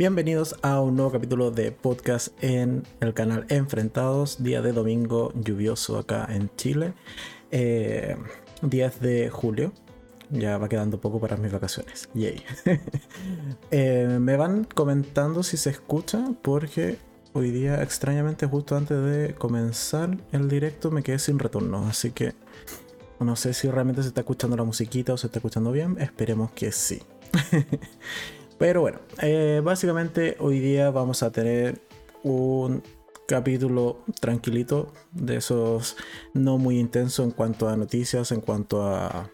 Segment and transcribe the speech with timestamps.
[0.00, 5.98] Bienvenidos a un nuevo capítulo de podcast en el canal Enfrentados, día de domingo lluvioso
[5.98, 6.94] acá en Chile,
[7.50, 8.16] 10 eh,
[8.98, 9.74] de julio.
[10.30, 12.08] Ya va quedando poco para mis vacaciones.
[12.14, 12.42] Yay.
[13.70, 16.96] Eh, me van comentando si se escucha porque
[17.34, 21.86] hoy día extrañamente justo antes de comenzar el directo me quedé sin retorno.
[21.86, 22.32] Así que
[23.18, 25.98] no sé si realmente se está escuchando la musiquita o se está escuchando bien.
[26.00, 27.02] Esperemos que sí.
[28.60, 31.80] Pero bueno, eh, básicamente hoy día vamos a tener
[32.22, 32.82] un
[33.26, 35.96] capítulo tranquilito de esos
[36.34, 39.30] no muy intenso en cuanto a noticias, en cuanto a,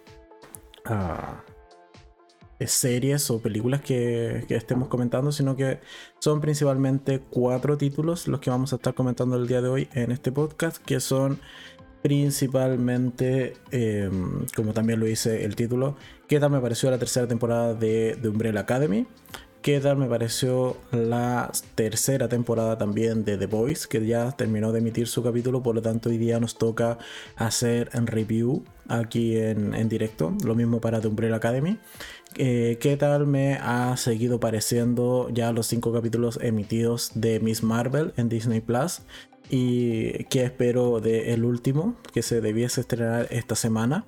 [2.65, 5.81] series o películas que, que, estemos comentando, sino que
[6.21, 10.13] son principalmente cuatro títulos los que vamos a estar comentando el día de hoy en
[10.13, 11.41] este podcast, que son
[12.07, 15.97] principalmente, em, como también lo dice el título,
[16.29, 19.07] ¿qué tal me pareció la tercera temporada de, de Umbrella Academy?
[19.63, 24.79] ¿Qué tal me pareció la tercera temporada también de The Voice, que ya terminó de
[24.79, 26.99] emitir su capítulo, por lo tanto hoy día nos toca
[27.35, 31.79] hacer en review aquí en, en directo, lo mismo para The Umbrella Academy.
[32.37, 38.13] Eh, ¿Qué tal me ha seguido pareciendo ya los cinco capítulos emitidos de Miss Marvel
[38.17, 39.01] en Disney Plus?
[39.49, 44.05] y qué espero del último que se debiese estrenar esta semana.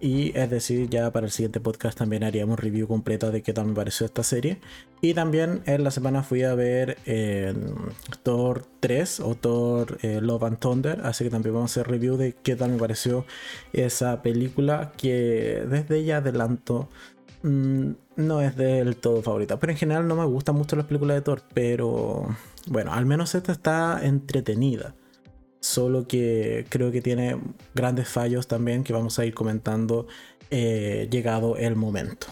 [0.00, 3.66] Y es decir, ya para el siguiente podcast también haríamos review completa de qué tal
[3.66, 4.58] me pareció esta serie.
[5.02, 7.54] Y también en la semana fui a ver eh,
[8.22, 11.00] Thor 3 o Thor eh, Love and Thunder.
[11.04, 13.26] Así que también vamos a hacer review de qué tal me pareció
[13.74, 16.88] esa película que desde ya adelanto
[17.42, 19.58] mm, no es del todo favorita.
[19.58, 21.42] Pero en general no me gustan mucho las películas de Thor.
[21.52, 22.26] Pero
[22.68, 24.94] bueno, al menos esta está entretenida.
[25.60, 27.38] Solo que creo que tiene
[27.74, 30.06] grandes fallos también que vamos a ir comentando
[30.50, 32.26] eh, llegado el momento.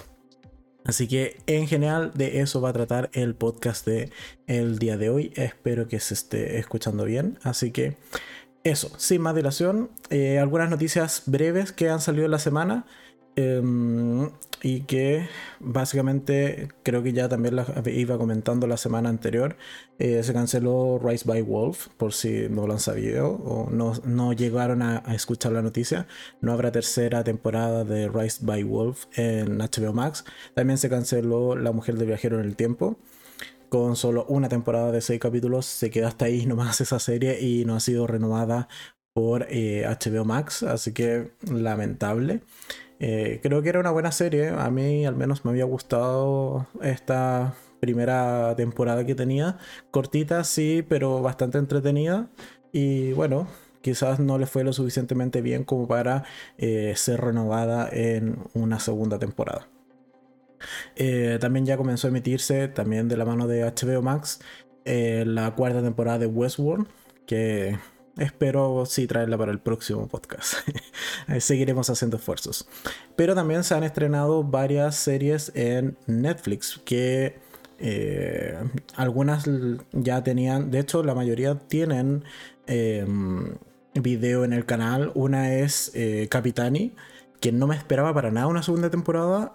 [0.85, 4.11] Así que en general de eso va a tratar el podcast de
[4.47, 5.33] el día de hoy.
[5.37, 7.39] Espero que se esté escuchando bien.
[7.43, 7.99] Así que
[8.65, 12.87] eso, sin más dilación, eh, algunas noticias breves que han salido en la semana.
[13.41, 14.31] Em,
[14.65, 15.29] y que
[15.61, 19.57] básicamente creo que ya también la iba comentando la semana anterior.
[20.01, 22.81] Eh, se canceló Rise by Wolf, por si no lo han
[23.21, 26.09] o no, no llegaron a, escuchar la noticia.
[26.41, 30.25] No habrá tercera temporada de Rise by Wolf en HBO Max.
[30.55, 32.99] También se canceló La Mujer del Viajero en el Tiempo.
[33.69, 37.65] Con solo una temporada de seis capítulos, se queda hasta ahí nomás esa serie y
[37.65, 38.69] no ha sido renovada
[39.13, 42.43] por HBO eh, Max, así que lamentable.
[43.01, 44.49] Eh, creo que era una buena serie.
[44.49, 49.59] A mí al menos me había gustado esta primera temporada que tenía.
[49.91, 52.29] Cortita, sí, pero bastante entretenida.
[52.73, 53.49] Y bueno,
[53.83, 56.25] quizás no le fue lo suficientemente bien como para
[56.59, 59.69] eh, ser renovada en una segunda temporada.
[60.97, 64.41] Eh, también ya comenzó a emitirse, también de la mano de HBO Max,
[64.85, 66.89] la cuarta temporada de Westworld,
[67.27, 67.79] que
[68.19, 70.55] Espero sí traerla para el próximo podcast.
[71.39, 72.69] Seguiremos haciendo esfuerzos.
[73.17, 77.39] Pero también se han estrenado varias series en Netflix que
[77.79, 78.59] eh,
[78.97, 79.49] algunas
[79.93, 82.25] ya tenían, de hecho la mayoría tienen
[82.67, 83.57] em,
[83.95, 85.13] video en el canal.
[85.15, 86.93] Una es eh, Capitani,
[87.41, 89.55] que no me esperaba para nada una segunda temporada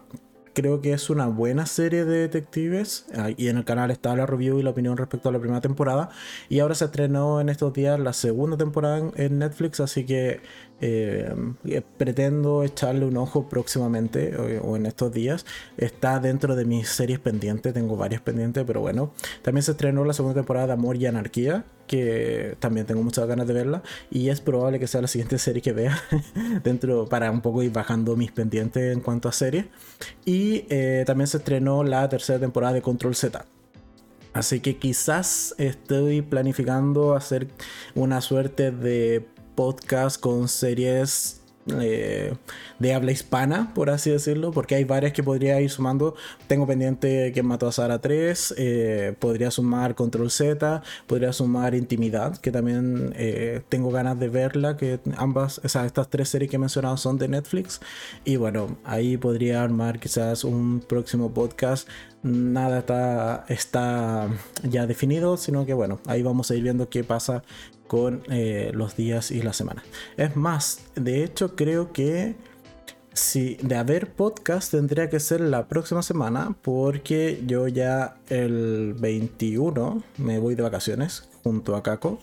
[0.53, 3.05] creo que es una buena serie de detectives.
[3.37, 6.09] Y en el canal está la review y la opinión respecto a la primera temporada.
[6.49, 10.41] Y ahora se estrenó en estos días la segunda temporada en Netflix, así que
[10.81, 11.33] eh,
[11.65, 15.45] eh, pretendo echarle un ojo próximamente o, en estos días.
[15.77, 19.13] Está dentro de mis series pendientes, tengo varias pendientes, pero bueno.
[19.41, 23.45] También se estrenó la segunda temporada de Amor y Anarquía, que también tengo muchas ganas
[23.45, 25.95] de verla y es probable que sea la siguiente serie que vea
[26.63, 29.67] dentro para un poco ir bajando mis pendientes en cuanto a series.
[30.25, 33.45] Y eh, también se estrenó la tercera temporada de Control Z.
[34.33, 37.49] Así que quizás estoy planificando hacer
[37.93, 42.33] una suerte de podcast con series eh,
[42.79, 46.15] de habla hispana, por así decirlo, porque hay varias que podría ir sumando.
[46.47, 52.37] Tengo pendiente que mató a Sara 3, eh, podría sumar Control Z, podría sumar Intimidad,
[52.37, 56.57] que también eh, tengo ganas de verla, que ambas, o sea, estas tres series que
[56.57, 57.79] he mencionado son de Netflix.
[58.25, 61.87] Y bueno, ahí podría armar quizás un próximo podcast.
[62.23, 64.29] Nada está, está
[64.63, 67.43] ya definido, sino que bueno, ahí vamos a ir viendo qué pasa
[67.87, 69.83] con eh, los días y la semana.
[70.15, 72.35] Es más, de hecho creo que
[73.13, 80.01] si de haber podcast tendría que ser la próxima semana porque yo ya el 21
[80.17, 82.19] me voy de vacaciones junto a Caco.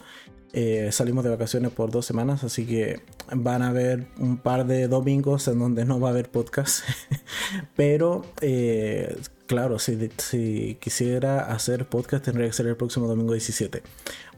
[0.52, 3.00] Eh, salimos de vacaciones por dos semanas, así que
[3.32, 6.84] van a haber un par de domingos en donde no va a haber podcast.
[7.76, 9.16] Pero eh,
[9.50, 13.82] claro, si, si, quisiera hacer podcast tendría que ser el próximo domingo 17.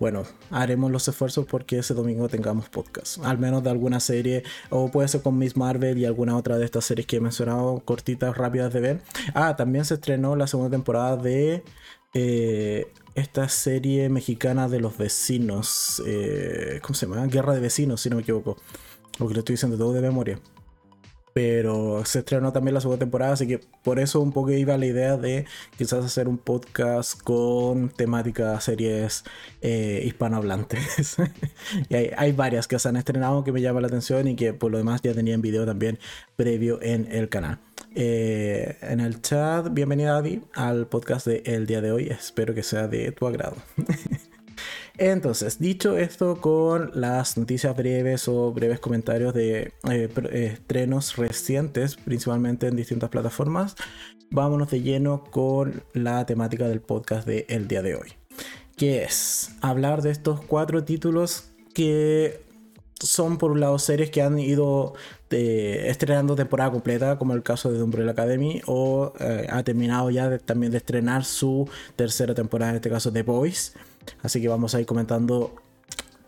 [0.01, 3.23] Bueno, haremos los esfuerzos porque ese domingo tengamos podcast.
[3.23, 6.65] Al menos de alguna serie, o puede ser con Miss Marvel y alguna otra de
[6.65, 9.03] estas series que he mencionado, cortitas, rápidas de ver.
[9.35, 11.63] Ah, también se estrenó la segunda temporada de
[12.15, 16.03] eh, esta serie mexicana de los vecinos.
[16.07, 17.27] Eh, ¿Cómo se llama?
[17.27, 18.57] Guerra de Vecinos, si no me equivoco.
[19.19, 20.39] Porque lo estoy diciendo todo de memoria.
[21.33, 24.87] Pero se estrenó también la segunda temporada, así que por eso un poco iba la
[24.87, 25.47] idea de
[25.79, 29.25] quizás hacer un podcast con temática series
[29.63, 31.17] eh, hispanohablantes.
[31.89, 34.71] y hay, varias que se han estrenado que me llaman la atención y que por
[34.71, 35.99] lo demás ya tenían video también
[36.37, 37.59] previo en el canal.
[37.95, 42.09] Eh, en el chat, bienvenida Adi al podcast de El día de hoy.
[42.09, 43.57] Espero que sea de tu agrado.
[44.99, 50.09] Entonces, dicho esto, con las noticias breves o breves comentarios de eh,
[50.53, 53.75] estrenos recientes, principalmente en distintas plataformas,
[54.31, 58.13] vámonos de lleno con la temática del podcast de el día de hoy,
[58.77, 62.43] que es hablar de estos cuatro títulos que
[63.03, 64.95] son por un lado series que han ido
[65.31, 70.39] eh, estrenando temporada completa, como el caso de Umbrella Academy, o eh, ha terminado ya
[70.39, 73.75] también de estrenar su tercera temporada, en este caso de Boys.
[74.23, 75.55] Así que vamos a ir comentando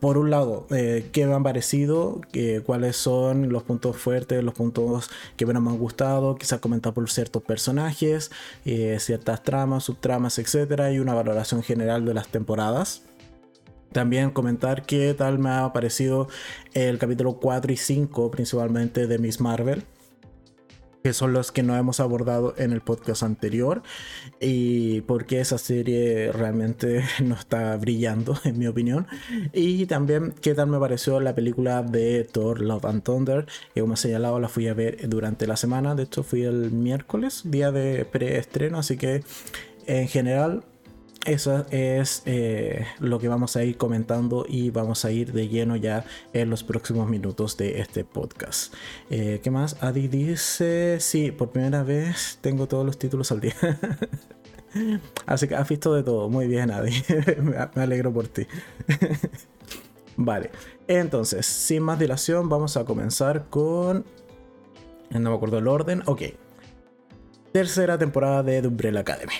[0.05, 2.21] por un lado, eh, qué me han parecido,
[2.67, 7.09] cuáles son los puntos fuertes, los puntos que menos me han gustado, quizás comentar por
[7.11, 8.31] ciertos personajes,
[8.67, 13.00] eh, ciertas tramas, subtramas, etcétera, y una valoración general de las temporadas.
[13.93, 16.29] También comentar qué tal me ha parecido
[16.75, 19.85] el capítulo 4 y 5, principalmente de Miss Marvel
[21.05, 23.83] que son los que no hemos abordado en el podcast anterior
[24.41, 29.06] y porque esa serie realmente no está brillando en mi opinión.
[29.53, 33.95] Y también qué tal me pareció la película de Thor Love and Thunder que como
[33.95, 35.95] he señalado la fui a ver durante la semana.
[35.95, 39.25] De hecho fui el miércoles día de preestreno así que
[39.87, 40.65] en general
[41.25, 45.76] eso es eh, lo que vamos a ir comentando y vamos a ir de lleno
[45.76, 48.75] ya en los próximos minutos de este podcast.
[49.11, 49.82] Eh, ¿Qué más?
[49.82, 53.55] Adi dice, sí, por primera vez tengo todos los títulos al día.
[55.26, 56.29] Así que has visto de todo.
[56.29, 56.93] Muy bien, Adi.
[57.75, 58.47] me alegro por ti.
[60.17, 60.50] vale,
[60.88, 64.05] entonces, sin más dilación, vamos a comenzar con...
[65.11, 66.03] No me acuerdo el orden.
[66.06, 66.23] Ok.
[67.53, 69.35] Tercera temporada de The Umbrella Academy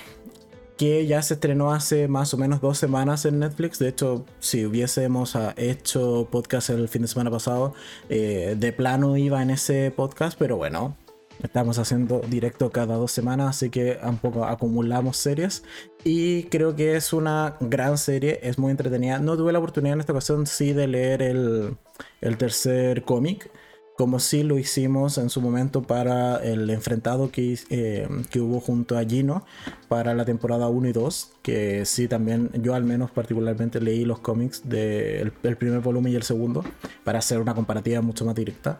[0.77, 3.79] que ya se estrenó hace más o menos dos semanas en Netflix.
[3.79, 7.73] De hecho, si hubiésemos ah, hecho podcast el fin de semana pasado,
[8.09, 10.97] eh, de plano iba en ese podcast, pero bueno,
[11.41, 15.63] estamos haciendo directo cada dos semanas, así que un poco acumulamos series.
[16.03, 19.19] Y creo que es una gran serie, es muy entretenida.
[19.19, 21.77] No tuve la oportunidad en esta ocasión, sí, de leer el,
[22.21, 23.49] el tercer cómic
[23.97, 28.97] como si lo hicimos en su momento para el enfrentado que, eh, que, hubo junto
[28.97, 29.45] a Gino
[29.87, 34.19] para la temporada 1 y 2, que sí también yo al menos particularmente leí los
[34.19, 36.63] cómics del primer volumen y el segundo
[37.03, 38.79] para hacer una comparativa mucho más directa.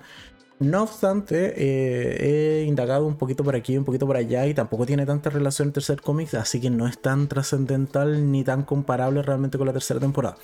[0.60, 4.86] No obstante, eh, he indagado un poquito por aquí, un poquito por allá y tampoco
[4.86, 9.22] tiene tanta relación el tercer cómic, así que no es tan trascendental ni tan comparable
[9.22, 10.38] realmente con la tercera temporada.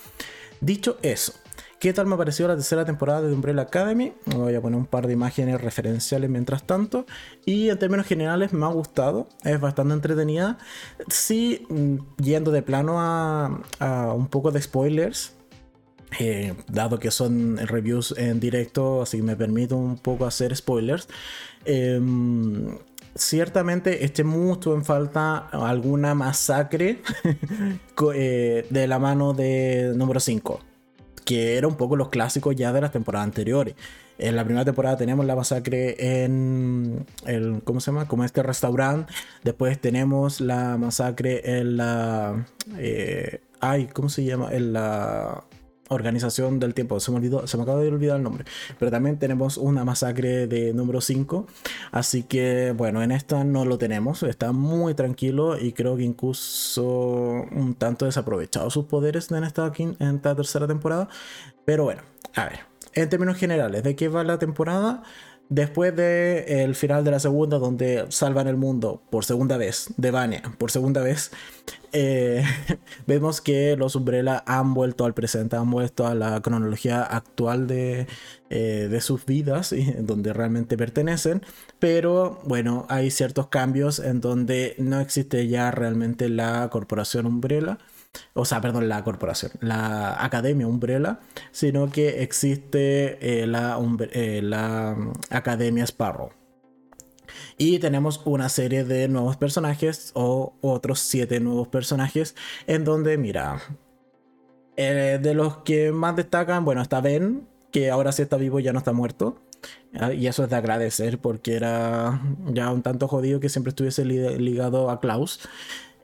[0.60, 1.32] Dicho eso,
[1.82, 4.12] ¿Qué tal me pareció la tercera temporada de Umbrella Academy?
[4.26, 7.06] Voy a poner un par de imágenes referenciales mientras tanto.
[7.44, 10.58] Y en términos generales me ha gustado, es bastante entretenida.
[11.08, 15.34] Sí, mm, yendo de plano a, un poco de spoilers,
[16.20, 21.08] eh, dado que son reviews en directo, así me permito un poco hacer spoilers.
[21.64, 22.78] Em,
[23.16, 27.02] ciertamente eché mucho en falta alguna masacre
[28.14, 30.71] eh, de la mano de número 5
[31.24, 33.74] que era un poco los clásicos ya de las temporadas anteriores.
[34.18, 38.06] En la primera temporada tenemos la masacre en el, ¿cómo se llama?
[38.06, 39.12] Como este restaurante.
[39.42, 42.46] Después tenemos la masacre en la,
[42.78, 44.52] eh, ay, ¿cómo se llama?
[44.52, 45.42] En la
[45.88, 46.98] organización del tiempo.
[47.00, 48.44] Se me olvidó, se me acaba de olvidar el nombre.
[48.78, 51.46] Pero también tenemos una masacre de número 5.
[51.90, 54.22] Así que, bueno, en esta no lo tenemos.
[54.22, 56.84] Está muy tranquilo y creo que incluso
[57.52, 61.08] un tanto desaprovechado sus poderes en esta, en esta tercera temporada.
[61.64, 62.02] Pero bueno,
[62.34, 62.72] a ver.
[62.94, 65.02] En términos generales, ¿de qué va la temporada?
[65.54, 70.40] Después el final de la segunda, donde salvan el mundo por segunda vez, de Vania,
[70.56, 71.30] por segunda vez,
[71.92, 72.42] eh,
[73.06, 78.06] vemos que los Umbrella han vuelto al presente, han vuelto a la cronología actual de,
[78.48, 81.42] eh, de sus vidas, y donde realmente pertenecen.
[81.78, 87.76] Pero bueno, hay ciertos cambios en donde no existe ya realmente la corporación Umbrella
[88.34, 93.78] o sea, perdón, la corporación, la Academia Umbrella, sino que existe eh, la,
[94.12, 94.96] eh, la,
[95.30, 96.30] Academia Sparrow.
[97.56, 102.34] Y tenemos una serie de nuevos personajes o otros siete nuevos personajes
[102.66, 103.60] en donde, mira,
[104.76, 108.72] eh, de los que más destacan, bueno, está Ben, que ahora sí está vivo, ya
[108.72, 109.38] no está muerto.
[109.94, 114.04] Ah, y eso es de agradecer porque era ya un tanto jodido que siempre estuviese
[114.04, 115.40] ligado a Klaus.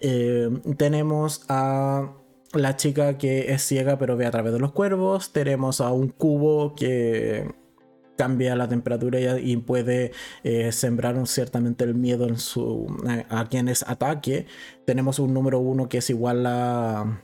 [0.01, 2.13] Eh, tenemos a
[2.53, 5.33] la chica que es ciega pero ve a través de los cuervos.
[5.33, 7.47] Tenemos a un cubo que
[8.17, 10.13] cambia la temperatura y, puede
[10.43, 12.87] eh, sembrar ciertamente el miedo en su,
[13.31, 14.47] a, quienes ataque.
[14.85, 17.23] Tenemos un número uno que es igual a,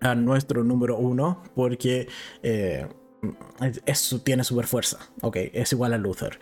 [0.00, 2.06] a nuestro número uno porque
[2.42, 2.86] eh,
[4.22, 4.98] tiene super fuerza.
[5.20, 6.38] Ok, es igual a Luther.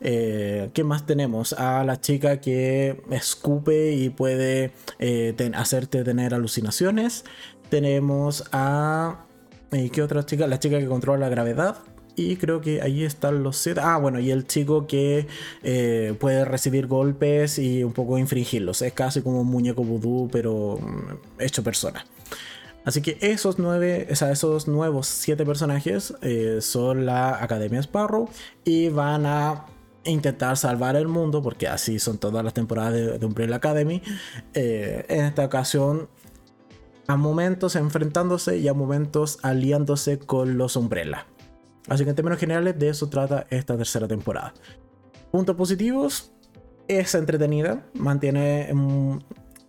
[0.00, 1.52] Eh, ¿Qué más tenemos?
[1.52, 7.24] A la chica que escupe y puede eh, hacerte tener alucinaciones.
[7.70, 9.24] Tenemos a...
[9.70, 10.46] ¿Qué otra chica?
[10.46, 11.78] La chica que controla la gravedad.
[12.16, 13.80] Y creo que ahí están los siete.
[13.82, 15.28] Ah, bueno, y el chico que
[15.62, 18.82] eh, puede recibir golpes y un poco infringirlos.
[18.82, 22.04] Es casi como un muñeco vudú, pero mm, hecho persona.
[22.84, 26.14] Así que esos nueve, o sea, esos nuevos siete personajes
[26.60, 28.30] son la Academia Sparrow
[28.64, 29.66] y van a
[30.10, 34.02] intentar salvar el mundo, porque así son todas las temporadas de, Umbrella Academy.
[34.54, 36.08] Eh, en esta ocasión,
[37.06, 41.26] a momentos enfrentándose y a momentos aliándose con los Umbrella.
[41.88, 44.52] Así que en términos generales, de eso trata esta tercera temporada.
[45.30, 46.32] Puntos positivos:
[46.86, 48.72] es entretenida, mantiene.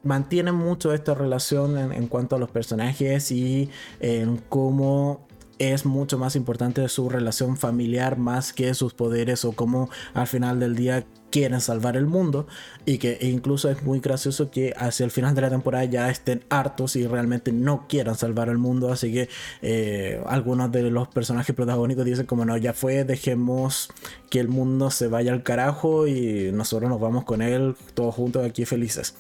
[0.04, 3.70] mantiene mucho esta relación en, en, cuanto a los personajes y
[4.00, 5.29] en cómo
[5.60, 10.60] es mucho más importante su relación familiar más que sus poderes o cómo al final
[10.60, 12.48] del día quieren salvar el mundo.
[12.86, 16.44] Y que incluso es muy gracioso que hacia el final de la temporada ya estén
[16.50, 18.92] hartos y realmente no quieran salvar el mundo.
[18.92, 19.30] Así que
[19.62, 23.90] eh, algunos de los personajes protagónicos dicen como no ya fue dejemos
[24.30, 28.46] que el mundo se vaya al carajo y nosotros nos vamos con él todos juntos
[28.46, 29.16] aquí felices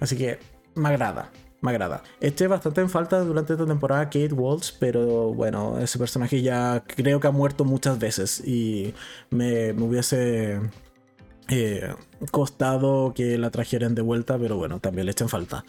[0.00, 0.38] así que
[0.74, 2.02] me agrada me agrada.
[2.20, 7.20] Eché bastante en falta durante esta temporada Kate Waltz, pero bueno, ese personaje ya creo
[7.20, 8.94] que ha muerto muchas veces y
[9.30, 10.60] me, hubiese
[11.48, 11.94] eh,
[12.30, 15.64] costado que la trajeran de vuelta, pero bueno, también le eché en falta.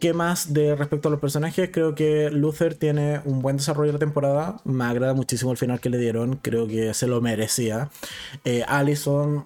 [0.00, 1.70] ¿Qué más de respecto a los personajes?
[1.72, 4.60] Creo que Luther tiene un buen desarrollo de la temporada.
[4.64, 6.36] Me agrada muchísimo el final que le dieron.
[6.36, 7.88] Creo que se lo merecía.
[8.44, 9.44] Eh, Allison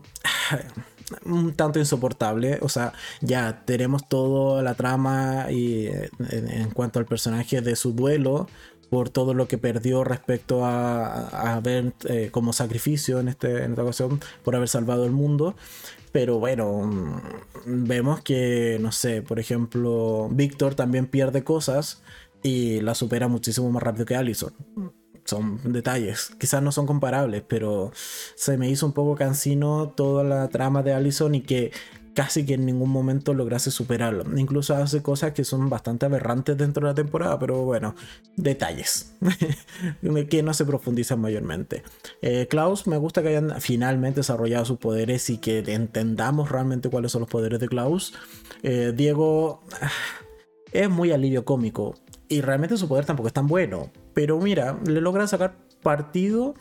[1.25, 2.59] un tanto insoportable.
[2.63, 7.93] O sea, ya tenemos toda la trama y eh, en, cuanto al personaje de su
[7.93, 8.49] duelo
[8.91, 13.73] por todo lo que perdió respecto a, a ver eh, como sacrificio en, este, en
[13.73, 15.55] esta ocasión por haber salvado el mundo.
[16.13, 22.03] Pero bueno, mm, vemos que, no sé, por ejemplo, Víctor también pierde cosas
[22.43, 24.53] y la supera muchísimo más rápido que Allison
[25.29, 27.93] son detalles, quizás no son comparables, pero
[28.35, 31.71] se me hizo un poco cansino toda la trama de Allison y que
[32.15, 34.25] casi que en ningún momento lograse superarlo.
[34.37, 37.95] Incluso hace cosas que son bastante aberrantes dentro de la temporada, pero bueno,
[38.37, 39.15] detalles
[40.29, 41.85] que no se profundizan mayormente.
[42.23, 47.13] Eh, Klaus, me gusta que hayan finalmente desarrollado sus poderes y que entendamos realmente cuáles
[47.13, 48.15] son los poderes de Klaus.
[48.65, 49.91] Eh, Diego ah,
[50.73, 51.95] es muy alivio cómico
[52.29, 53.93] y realmente su poder tampoco es tan bueno.
[54.19, 56.57] Pero mira, le logran sacar partido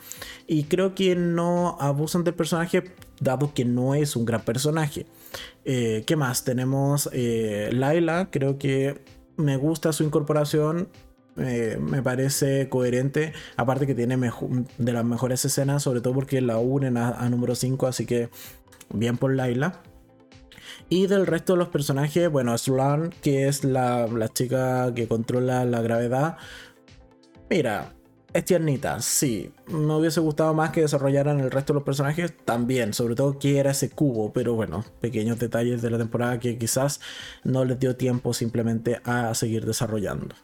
[0.46, 2.84] y creo que no abusan del personaje
[3.18, 5.06] dado que no es un gran personaje.
[5.64, 6.44] Eh, ¿Qué más?
[6.44, 9.02] Tenemos eh, Laila, creo que
[9.36, 10.88] me gusta su incorporación.
[11.36, 14.16] Eh, me parece coherente, aparte que tiene
[14.78, 18.28] de las mejores escenas, sobre todo porque la unen a, número 5, así que
[18.94, 19.82] bien por Laila.
[20.90, 25.82] Y del resto de los personajes, bueno, Sloan, que es la, chica que controla la
[25.82, 26.38] gravedad.
[27.50, 27.94] Mira,
[28.32, 29.52] es tiernita, sí.
[29.68, 33.58] Me hubiese gustado más que desarrollaran el resto de los personajes también, sobre todo que
[33.58, 37.00] era ese cubo, pero bueno, pequeños detalles de la temporada que quizás
[37.44, 40.34] no les dio tiempo simplemente a seguir desarrollando.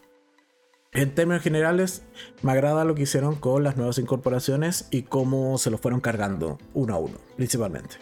[0.95, 2.05] En términos generales,
[2.43, 6.59] me agrada lo que hicieron con las nuevas incorporaciones y cómo se los fueron cargando
[6.73, 7.97] uno a uno, principalmente.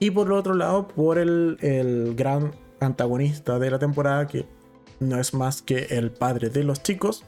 [0.00, 4.46] Y por el otro lado, por el, gran antagonista de la temporada, que
[4.98, 7.24] no es más que el padre de los chicos,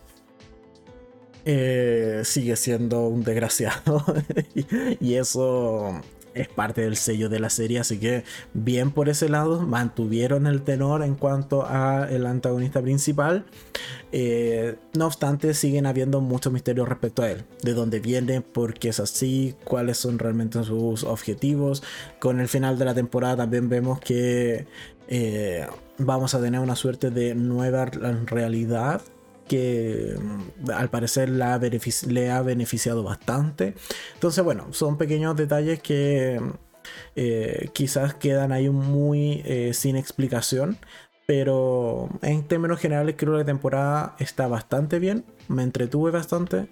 [1.45, 4.05] eh, sigue siendo un desgraciado.
[5.01, 6.01] y, eso
[6.35, 10.63] es parte del sello de la serie, así que bien por ese lado, mantuvieron el
[10.63, 13.45] tenor en cuanto a el antagonista principal.
[14.13, 18.91] Eh, no obstante, siguen habiendo muchos misterios respecto a él, de dónde viene, por qué
[18.91, 21.83] es así, cuáles son realmente sus objetivos.
[22.21, 24.67] Con el final de la temporada también vemos que
[25.09, 25.67] eh,
[25.99, 29.03] vamos a tener una suerte de nueva realidad
[29.51, 33.75] que mm, al parecer le ha beneficiado bastante.
[34.15, 36.41] Entonces, bueno, son pequeños detalles que
[37.75, 39.43] quizás quedan ahí muy
[39.73, 40.79] sin explicación.
[41.27, 45.25] Pero en términos generales creo que la temporada está bastante bien.
[45.47, 46.67] Me entretuve bastante.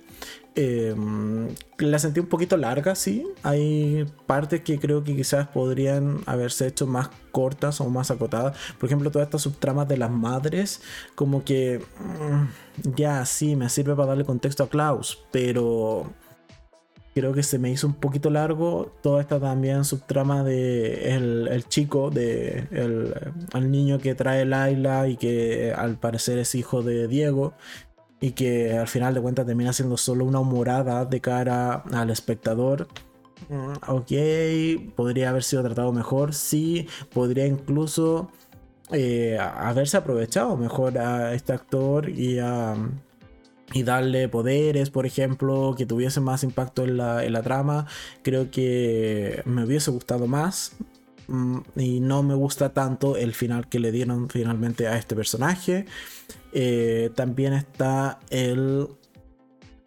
[0.60, 3.24] Em, la sentí un poquito larga, sí.
[3.44, 8.56] Hay partes que creo que quizás podrían haberse hecho más cortas o más acotadas.
[8.76, 10.82] Por ejemplo, todas estas subtramas de las madres.
[11.14, 11.80] Como que...
[12.00, 15.20] Mm, ya, sí, me sirve para darle contexto a Klaus.
[15.30, 16.12] Pero
[17.14, 18.92] creo que se me hizo un poquito largo.
[19.00, 25.72] Toda esta también subtrama de el, chico, de el, niño que trae Laila y que
[25.76, 27.54] al parecer es hijo de Diego.
[28.20, 32.88] Y que al final de cuentas termina siendo solo una humorada de cara al espectador.
[33.48, 36.34] Mm, ok, podría haber sido tratado mejor.
[36.34, 38.30] Sí, podría incluso
[38.90, 42.74] eh, haberse aprovechado mejor a este actor y a
[43.72, 47.86] y darle poderes, por ejemplo, que tuviese más impacto en la, trama,
[48.22, 50.72] creo que me hubiese gustado más.
[51.28, 55.86] Mm, y no me gusta tanto el final que le dieron finalmente a este personaje.
[56.52, 58.88] Eh, también está el...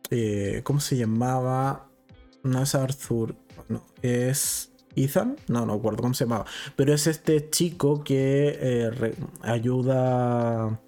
[0.10, 1.90] Eh, ¿Cómo se llamaba?
[2.44, 3.36] No es Arthur,
[3.70, 6.46] no, es Ethan, no, no recuerdo cómo se llamaba,
[6.76, 10.82] pero es este chico que eh, ayuda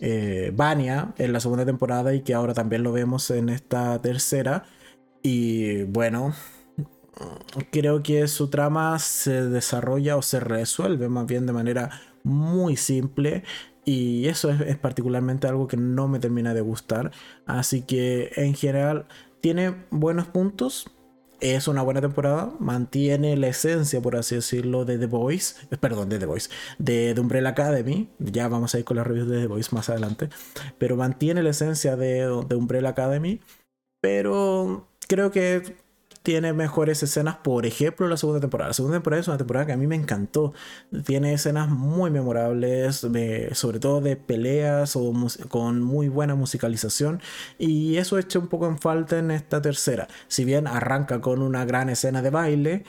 [0.00, 4.64] eh, Vania en la segunda temporada y que ahora también lo vemos en esta tercera.
[5.22, 6.32] Y bueno,
[7.70, 11.90] creo que su trama se desarrolla o se resuelve más bien de manera
[12.22, 13.44] muy simple.
[13.84, 17.12] Y eso es, particularmente algo que no me termina de gustar.
[17.46, 19.06] Así que en general
[19.40, 20.90] tiene buenos puntos,
[21.40, 26.10] es una buena temporada, mantiene la esencia, por así decirlo, de The Voice, eh, perdón,
[26.10, 29.40] de The Voice, de, The Umbrella Academy, ya vamos a ir con las reviews de
[29.40, 30.28] The Voice más adelante,
[30.76, 33.40] pero mantiene la esencia de, de Umbrella Academy,
[34.02, 35.76] pero creo que
[36.22, 38.68] tiene mejores escenas, por ejemplo, la segunda temporada.
[38.68, 40.52] La segunda temporada es una temporada que a mí me encantó.
[41.04, 43.06] Tiene escenas muy memorables,
[43.52, 45.12] sobre todo de peleas o
[45.48, 47.22] con muy buena musicalización.
[47.58, 50.08] Y eso echa un poco en falta en esta tercera.
[50.28, 52.84] Si bien arranca con una gran escena de baile,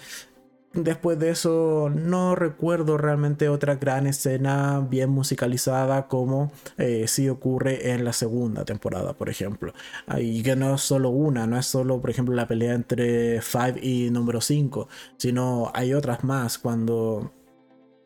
[0.74, 7.92] Después de eso no recuerdo realmente otra gran escena bien musicalizada como eh, si ocurre
[7.92, 9.74] en la segunda temporada, por ejemplo.
[10.18, 13.82] Y que no es solo una, no es solo, por ejemplo, la pelea entre Five
[13.82, 17.34] y número 5, sino hay otras más cuando...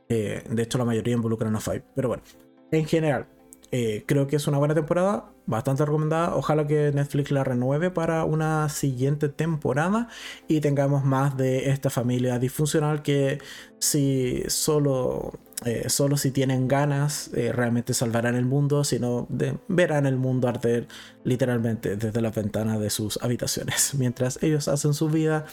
[0.09, 1.83] Eh, de hecho la mayoría involucran a Five.
[1.95, 2.23] Pero bueno,
[2.71, 3.27] en general,
[3.71, 6.35] eh, creo que es una buena temporada, bastante recomendada.
[6.35, 10.07] Ojalá que Netflix la renueve para una siguiente temporada
[10.47, 13.39] y tengamos más de esta familia disfuncional que
[13.79, 15.33] si solo,
[15.65, 19.27] eh, solo si tienen ganas eh, realmente salvarán el mundo, sino
[19.67, 20.87] verán el mundo arder
[21.23, 25.45] literalmente desde las ventanas de sus habitaciones mientras ellos hacen su vida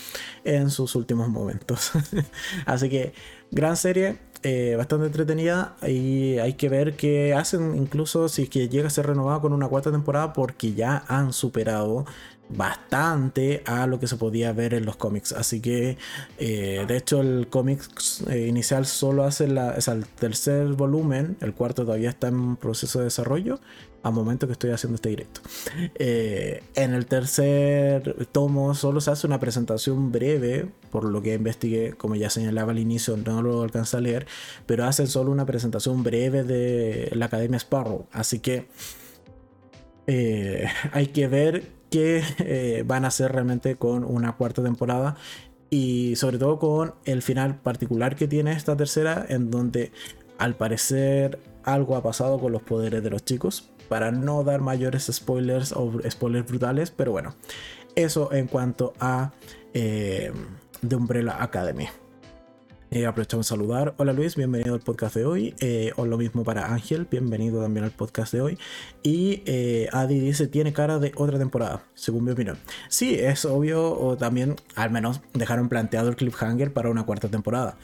[0.44, 1.92] en sus últimos momentos.
[2.66, 3.12] Así que
[3.50, 8.88] gran serie eh, bastante entretenida y hay que ver qué hacen incluso si que llega
[8.88, 12.04] a ser renovado con una cuarta temporada porque ya han superado
[12.48, 15.32] bastante a lo que se podía ver en los cómics.
[15.32, 15.96] Así que,
[16.38, 17.80] eh, de hecho, el cómic
[18.28, 23.06] eh, inicial solo hace la, el tercer volumen, el cuarto todavía está en proceso de
[23.06, 23.60] desarrollo,
[24.02, 25.40] al momento que estoy haciendo este directo.
[25.94, 31.92] Eh, en el tercer tomo solo se hace una presentación breve, por lo que investigué,
[31.92, 34.26] como ya señalaba al inicio, no lo alcanza a leer,
[34.66, 38.06] pero hacen solo una presentación breve de la Academia Sparrow.
[38.12, 38.66] Así que
[40.92, 45.14] hay que ver que eh, van a hacer realmente con una cuarta temporada
[45.70, 49.92] y sobre todo con el final particular que tiene esta tercera en donde
[50.38, 55.10] al parecer algo ha pasado con los poderes de los chicos para no dar mayores
[55.12, 57.34] spoilers o spoilers brutales pero bueno
[57.94, 59.32] eso en cuanto a
[59.74, 60.32] eh,
[60.88, 61.88] The Umbrella Academy
[62.90, 63.94] eh, aprovechamos a saludar.
[63.96, 65.54] Hola Luis, bienvenido al podcast de hoy.
[65.60, 68.58] Eh, o lo mismo para Ángel, bienvenido también al podcast de hoy.
[69.02, 72.58] Y eh, Adi dice, tiene cara de otra temporada, según mi opinión.
[72.88, 77.78] Sí, es obvio, o también al menos dejaron planteado el cliffhanger para una cuarta temporada.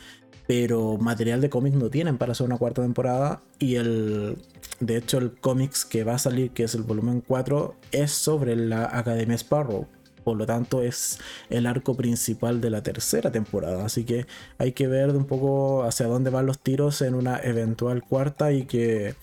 [0.47, 3.41] Pero material de cómics no tienen para hacer una cuarta temporada.
[3.59, 4.37] Y el.
[4.81, 8.57] De hecho, el cómics que va a salir, que es el volumen 4, es sobre
[8.57, 9.87] la Academia Sparrow
[10.29, 13.87] por lo tanto es el arco principal de la tercera temporada.
[13.87, 14.27] Así que
[14.59, 18.67] hay que ver un poco hacia dónde van los tiros en una eventual cuarta y
[18.67, 19.15] que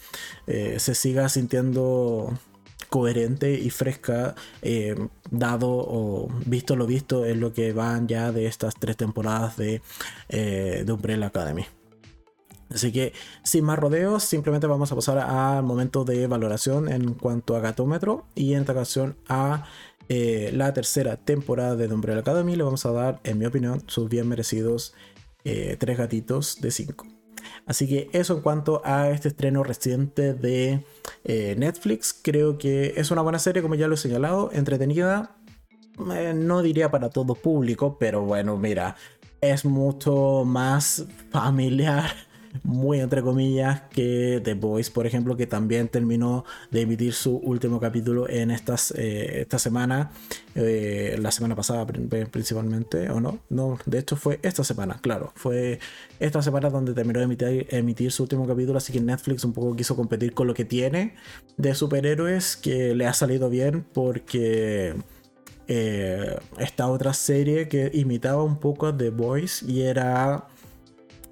[0.48, 2.34] eh, se siga sintiendo
[2.90, 4.96] coherente y fresca eh,
[5.30, 9.84] dado o visto lo visto en lo que van ya de estas tres temporadas de,
[10.30, 11.66] eh, de Umbrella Academy.
[12.74, 17.56] Así que sin más rodeos, simplemente vamos a pasar al momento de valoración en cuanto
[17.56, 19.66] a gatómetro y en esta ocasión a
[20.10, 23.84] eh, la tercera temporada de The Umbrella Academy, le vamos a dar, en mi opinión,
[23.88, 24.94] sus bien merecidos
[25.44, 27.08] eh, tres gatitos de cinco.
[27.66, 30.84] Así que eso en cuanto a este estreno reciente de
[31.24, 35.38] eh, Netflix, creo que es una buena serie, como ya lo he señalado, entretenida.
[35.98, 38.96] no diría para todo público, pero bueno, mira,
[39.42, 42.12] es mucho más familiar
[42.64, 47.80] muy entre comillas que The Voice, por ejemplo, que también terminó de emitir su último
[47.80, 50.12] capítulo en estas, eh, esta semana,
[50.56, 53.40] eh, la semana pasada principalmente, ¿o no?
[53.50, 55.80] No, de hecho fue esta semana, claro, fue
[56.20, 59.76] esta semana donde terminó de emitir, emitir su último capítulo, así que Netflix un poco
[59.76, 61.16] quiso competir con lo que tiene
[61.58, 64.96] de superhéroes, que le ha salido bien porque...
[65.68, 70.48] Eh, esta otra serie que imitaba un poco a The Voice y era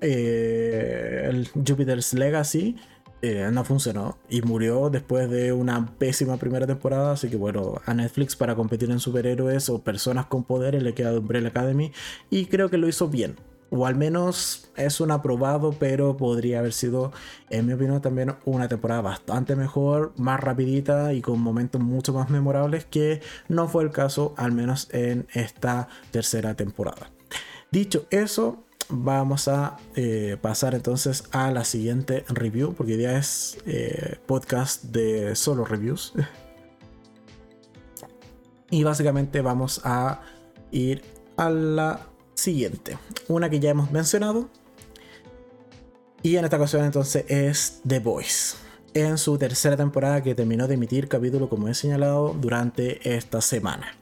[0.03, 2.75] eh, el Jupiter's Legacy
[3.21, 7.13] eh, no funcionó y murió después de una pésima primera temporada.
[7.13, 11.17] Así que bueno, a Netflix para competir en superhéroes o personas con poderes le queda
[11.17, 11.93] Umbrella Academy
[12.29, 13.37] y creo que lo hizo bien.
[13.69, 17.13] O al menos es un aprobado, pero podría haber sido,
[17.49, 22.29] en mi opinión, también una temporada bastante mejor, más rapidita y con momentos mucho más
[22.29, 27.09] memorables que no fue el caso, al menos en esta tercera temporada.
[27.71, 34.17] Dicho eso, vamos a eh, pasar entonces a la siguiente review, porque ya es eh,
[34.25, 36.13] podcast de solo reviews.
[38.69, 40.21] y básicamente vamos a
[40.71, 41.03] ir
[41.37, 44.49] a la siguiente, una que ya hemos mencionado.
[46.21, 48.55] Y en esta ocasión entonces es The Voice.
[48.93, 53.95] En su tercera temporada que terminó de emitir capítulo como he señalado durante esta semana.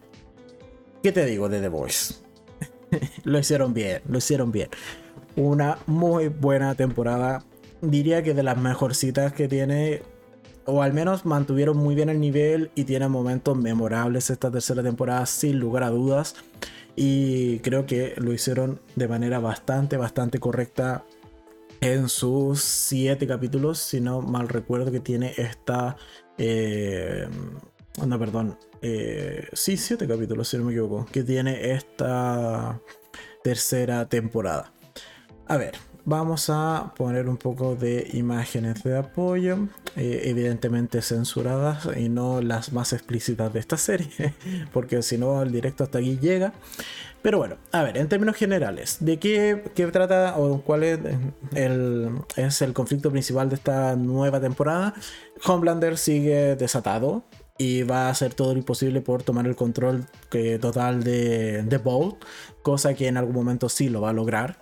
[1.02, 2.31] ¿Qué te digo de The Voice?
[3.24, 4.70] lo hicieron bien, lo hicieron bien.
[5.36, 7.44] Una muy buena temporada.
[7.82, 10.02] Diría que de las mejorcitas que tiene,
[10.66, 15.26] o al menos mantuvieron muy bien el nivel y tiene momentos memorables esta tercera temporada,
[15.26, 16.36] sin lugar a dudas.
[16.96, 21.06] Y creo que lo hicieron de manera bastante, bastante correcta
[21.80, 25.98] en sus siete capítulos, si no mal recuerdo que tiene esta...
[26.38, 27.28] Eh,
[28.06, 28.58] no, perdón.
[28.82, 31.06] Eh, sí, siete capítulos, si no me equivoco.
[31.12, 32.80] Que tiene esta
[33.44, 34.72] tercera temporada.
[35.48, 42.10] A ver, vamos a poner un poco de imágenes de apoyo, eh, evidentemente censuradas y
[42.10, 44.34] no las más explícitas de esta serie,
[44.72, 46.54] porque si no el directo hasta aquí llega.
[47.22, 51.00] Pero bueno, a ver, en términos generales, ¿de qué, trata o cuál es
[51.54, 54.96] el, es el conflicto principal de esta nueva temporada?
[55.46, 57.24] Homelander sigue desatado,
[57.58, 60.06] y va a hacer todo lo imposible por tomar el control
[60.60, 62.24] total de, de Bolt,
[62.62, 64.58] cosa que en algún momento sí lo va a lograr.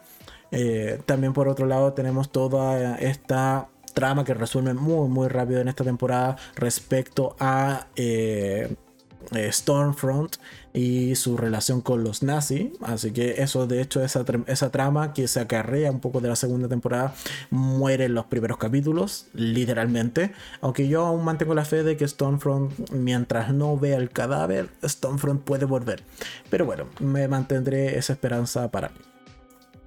[0.52, 5.68] Eh, también por otro lado tenemos toda esta trama que resuelve muy muy rápido en
[5.68, 8.76] esta temporada respecto a eh,
[9.52, 10.38] Stormfront
[10.74, 12.72] y su relación con los nazis.
[12.82, 16.36] Así que eso, de hecho, esa, esa trama que se acarrea un poco de la
[16.36, 17.14] segunda temporada
[17.50, 20.32] muere en los primeros capítulos, literalmente.
[20.62, 25.44] Aunque yo aún mantengo la fe de que Stormfront, mientras no vea el cadáver, Stormfront
[25.44, 26.04] puede volver.
[26.50, 28.96] Pero bueno, me mantendré esa esperanza para mí.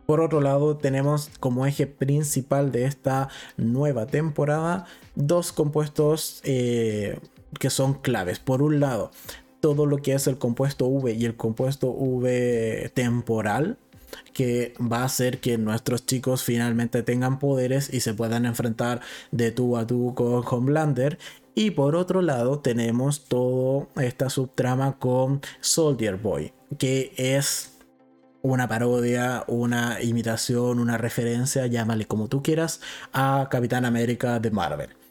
[0.06, 7.18] Por otro lado, tenemos como eje principal de esta nueva temporada dos compuestos eh,
[7.58, 8.38] que son claves.
[8.38, 9.10] Por un lado,
[9.60, 13.78] todo lo que es el compuesto V y el compuesto V temporal
[14.32, 19.52] que va a hacer que nuestros chicos finalmente tengan poderes y se puedan enfrentar de
[19.52, 21.18] tú a tú con Homelander.
[21.54, 27.78] Y por otro lado tenemos toda esta subtrama con Soldier Boy, que es
[28.40, 32.80] una parodia, una imitación, una referencia, llámale como tú quieras,
[33.12, 35.01] a Capitán América de Marvel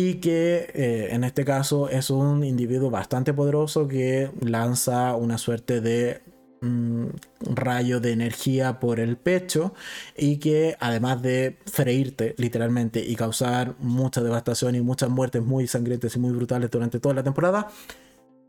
[0.00, 5.80] y que eh, en este caso es un individuo bastante poderoso que lanza una suerte
[5.80, 6.22] de
[6.60, 7.06] mm,
[7.40, 9.74] rayo de energía por el pecho
[10.16, 16.14] y que además de freírte literalmente y causar mucha devastación y muchas muertes muy sangrientas
[16.14, 17.66] y muy brutales durante toda la temporada,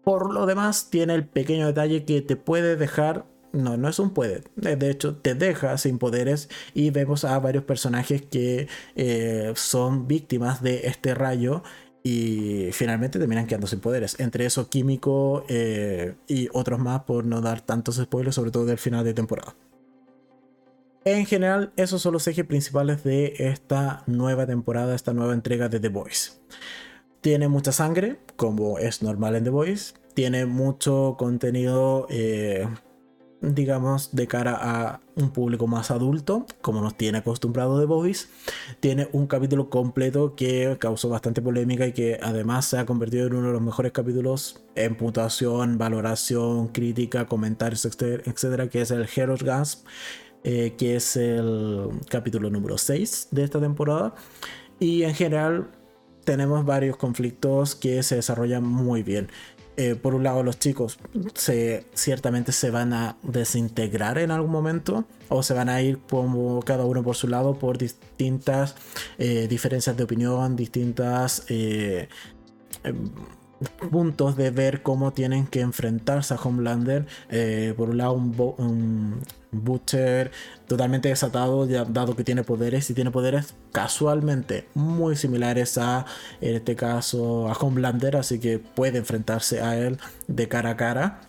[0.03, 4.13] por lo demás tiene el pequeño detalle que te puede dejar no, no es un
[4.13, 4.43] puede.
[4.55, 10.61] De hecho, te deja sin poderes y vemos a varios personajes que eh, son víctimas
[10.61, 11.63] de este rayo
[12.03, 14.19] y finalmente terminan quedando sin poderes.
[14.19, 18.77] Entre eso, Químico eh, y otros más por no dar tantos spoilers, sobre todo del
[18.77, 19.55] final de temporada.
[21.05, 25.79] En general, esos son los ejes principales de esta nueva temporada, esta nueva entrega de
[25.79, 26.33] The Voice.
[27.21, 29.93] Tiene mucha sangre, como es normal en The Voice.
[30.13, 32.05] Tiene mucho contenido...
[32.09, 32.67] Eh,
[33.41, 38.27] digamos, de cara a un público más adulto, como nos tiene acostumbrado The Voice.
[38.79, 43.35] Tiene un capítulo completo que causó bastante polémica y que además se ha convertido en
[43.35, 49.43] uno de los mejores capítulos en puntuación, valoración, crítica, comentarios, etcétera, que es el Heroes
[49.43, 49.85] Gasp,
[50.43, 54.15] eh, que es el capítulo número 6 de esta temporada.
[54.79, 55.69] Y en general
[56.25, 59.29] tenemos varios conflictos que se desarrollan muy bien.
[59.79, 60.99] Eh, por un lado los chicos
[61.35, 66.61] se, ciertamente se van a desintegrar en algún momento o se van a ir como
[66.63, 68.75] cada uno por su lado por distintas
[69.19, 72.09] eh, diferencias de opinión, distintas eh,
[72.83, 73.09] em,
[73.89, 77.07] puntos de ver cómo tienen que enfrentarse a Homelander.
[77.77, 80.31] por un lado, un, Butcher
[80.67, 86.05] totalmente desatado, dado que tiene poderes y tiene poderes casualmente muy similares a,
[86.41, 91.21] en este caso, a Homelander, así que puede enfrentarse a él de cara a cara.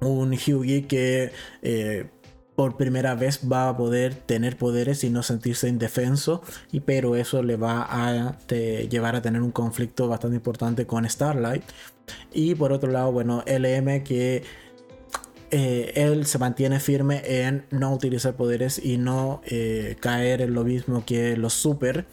[0.00, 1.32] Un Hughie que
[1.62, 2.10] eh,
[2.56, 7.42] por primera vez va a poder tener poderes y no sentirse indefenso, y pero eso
[7.42, 11.62] le va a llevar a tener un conflicto bastante importante con Starlight.
[12.32, 14.42] Y por otro lado, bueno, LM que
[15.50, 20.64] eh, él se mantiene firme en no utilizar poderes y no eh, caer en lo
[20.64, 22.06] mismo que los super.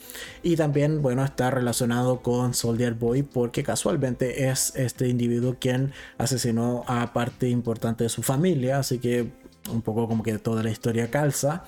[0.43, 6.83] Y también, bueno, está relacionado con Soldier Boy porque casualmente es este individuo quien asesinó
[6.87, 8.79] a parte importante de su familia.
[8.79, 9.31] Así que
[9.71, 11.63] un poco como que toda la historia calza.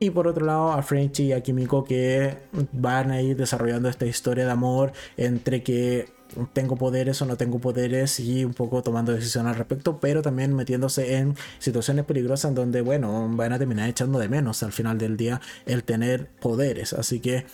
[0.00, 2.36] Y por otro lado a Frenchy y a Kimiko que
[2.72, 6.17] van a ir desarrollando esta historia de amor entre que
[6.52, 10.54] tengo poderes o no tengo poderes y un poco tomando decisiones al respecto, pero también
[10.54, 14.98] metiéndose en situaciones peligrosas en donde, bueno, van a terminar echando de menos al final
[14.98, 16.92] del día el tener poderes.
[16.92, 17.46] Así que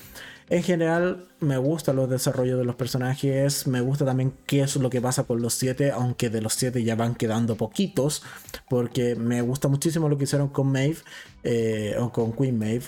[0.50, 4.90] en general me gusta los desarrollos de los personajes, me gusta también qué es lo
[4.90, 8.22] que pasa con los siete, aunque de los siete ya van quedando poquitos,
[8.68, 10.98] porque me gusta muchísimo lo que hicieron con Maeve,
[11.44, 12.84] eh, o con Queen Maeve.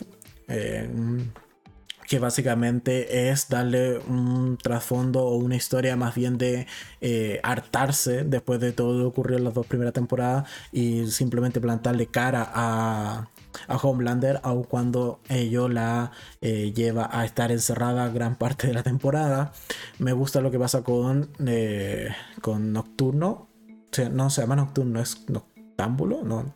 [0.48, 0.88] Eh,
[2.06, 6.66] que básicamente es darle un trasfondo o una historia más bien de
[7.00, 11.60] eh, hartarse después de todo lo que ocurrió en las dos primeras temporadas y simplemente
[11.60, 13.28] plantarle cara a,
[13.68, 18.82] a Homelander, aun cuando ello la eh, lleva a estar encerrada gran parte de la
[18.82, 19.52] temporada.
[19.98, 22.08] Me gusta lo que pasa con, eh,
[22.40, 23.48] con Nocturno.
[24.12, 26.22] no se llama Nocturno, es Noctámbulo.
[26.22, 26.54] No,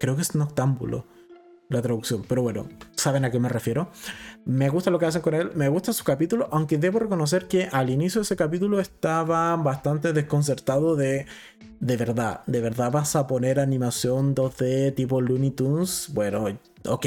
[0.00, 1.17] creo que es Noctámbulo
[1.68, 3.90] la traducción, pero bueno, saben a qué me refiero.
[4.44, 7.68] Me gusta lo que hacen con él, me gusta su capítulo, aunque debo reconocer que
[7.70, 11.26] al inicio de ese capítulo estaba bastante desconcertado de,
[11.80, 16.46] de verdad, de verdad vas a poner animación 2D tipo Looney Tunes, bueno,
[16.86, 17.06] ok.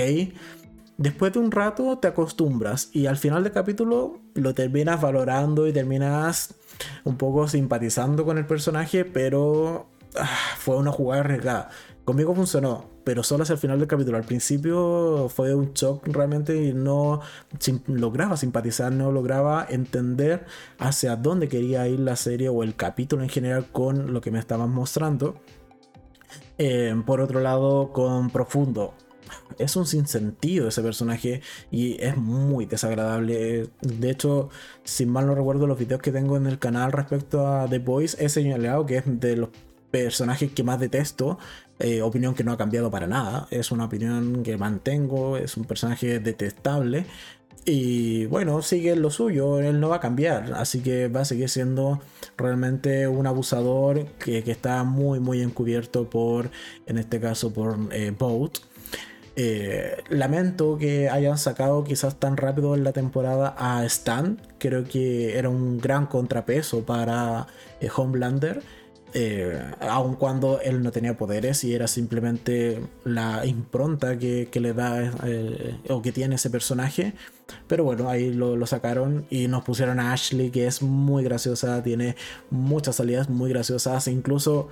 [0.97, 5.73] Después de un rato te acostumbras y al final del capítulo lo terminas valorando y
[5.73, 6.53] terminas
[7.03, 11.69] un poco simpatizando con el personaje, pero ah, fue una jugada arriesgada.
[12.05, 14.17] Conmigo funcionó, pero solo hacia el final del capítulo.
[14.17, 17.21] Al principio fue un shock realmente y no
[17.87, 20.45] lograba simpatizar, no lograba entender
[20.79, 24.39] hacia dónde quería ir la serie o el capítulo en general con lo que me
[24.39, 25.35] estaban mostrando.
[26.57, 28.93] Eh, por otro lado, con Profundo.
[29.57, 33.69] Es un sinsentido ese personaje y es muy desagradable.
[33.81, 34.49] De hecho,
[34.83, 38.17] si mal no recuerdo los videos que tengo en el canal respecto a The Boys,
[38.19, 39.49] he señalado que es de los
[39.91, 41.37] personajes que más detesto
[41.81, 43.47] eh, opinión que no ha cambiado para nada.
[43.51, 45.37] Es una opinión que mantengo.
[45.37, 47.05] Es un personaje detestable.
[47.65, 49.59] Y bueno, sigue lo suyo.
[49.59, 50.53] Él no va a cambiar.
[50.53, 51.99] Así que va a seguir siendo
[52.37, 56.51] realmente un abusador que, está muy, muy encubierto por,
[56.85, 58.13] en este caso, por eh.
[59.37, 64.39] Eh, lamento que hayan sacado quizás tan rápido en la temporada a Stan.
[64.59, 67.47] Creo que era un gran contrapeso para
[67.95, 68.61] Homelander
[69.13, 75.11] eh, aun cuando él no tenía poderes y era simplemente la impronta que, le da
[75.25, 77.13] eh, o que tiene ese personaje.
[77.67, 82.15] Pero bueno, ahí lo, sacaron y nos pusieron a Ashley, que es muy graciosa, tiene
[82.49, 84.69] muchas salidas muy graciosas, incluso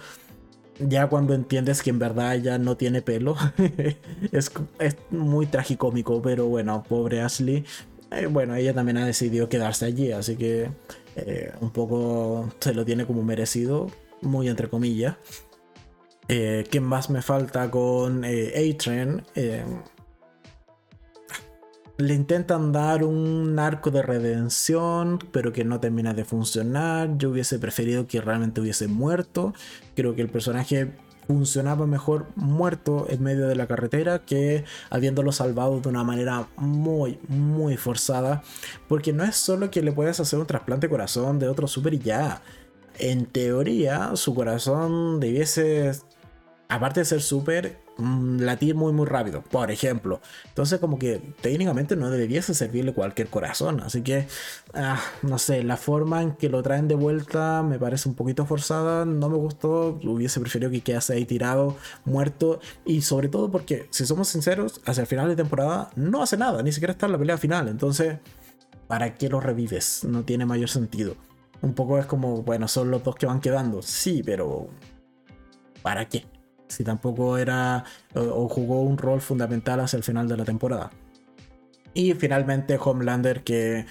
[0.80, 3.36] ya cuando entiendes que en verdad ella no tiene pelo,
[4.32, 7.66] es, es, muy tragicómico, pero bueno, pobre Ashley.
[8.12, 10.72] Eh, bueno, ella también ha decidido quedarse allí, así que
[11.60, 13.92] un poco se lo tiene como merecido
[14.22, 15.16] muy entre comillas.
[16.28, 19.24] Eh, ¿Qué más me falta con eh, A-Train?
[19.34, 19.66] Eh,
[21.98, 27.18] le intentan dar un arco de redención, pero que no termina de funcionar.
[27.18, 29.54] Yo hubiese preferido que realmente hubiese muerto.
[29.96, 30.94] Creo que el personaje
[31.28, 37.20] funcionaba mejor muerto en medio de la carretera que habiéndolo salvado de una manera muy,
[37.28, 38.44] muy forzada.
[38.88, 41.94] Porque no es solo que le puedas hacer un trasplante de corazón de otro super
[41.96, 42.42] y ya
[43.00, 45.92] en teoría su corazón debiese
[46.70, 50.22] aparte de ser súper, mm, latir muy muy rápido, por ejemplo.
[50.50, 53.82] Entonces como que técnicamente no debiese servirle cualquier corazón.
[53.82, 54.28] Así que,
[54.76, 58.46] ah, no sé, la forma en que lo traen de vuelta me parece un poquito
[58.46, 62.60] forzada, no me gustó, hubiese preferido que quedase ahí tirado, muerto.
[62.86, 66.62] Y sobre todo porque, si somos sinceros, hacia el final de temporada no hace nada,
[66.62, 67.68] ni siquiera está en la pelea final.
[67.68, 68.20] Entonces,
[68.88, 70.04] ¿para qué lo revives?
[70.04, 71.16] No tiene mayor sentido.
[71.62, 73.82] Un poco es como, bueno, son los dos que van quedando.
[73.82, 74.70] Sí, pero
[75.82, 76.26] ¿para qué?
[76.70, 80.92] si tampoco era o, jugó un rol fundamental hacia el final de la temporada.
[81.94, 83.86] Y finalmente Homelander que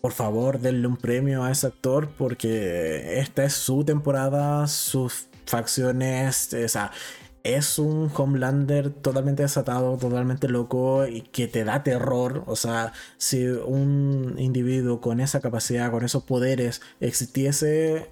[0.00, 6.54] por favor denle un premio a ese actor porque esta es su temporada, sus facciones,
[6.54, 6.92] o sea,
[7.42, 12.44] es un Homelander totalmente desatado, totalmente loco y que te da terror.
[12.46, 18.10] O sea, si un individuo con esa capacidad, con esos poderes existiese,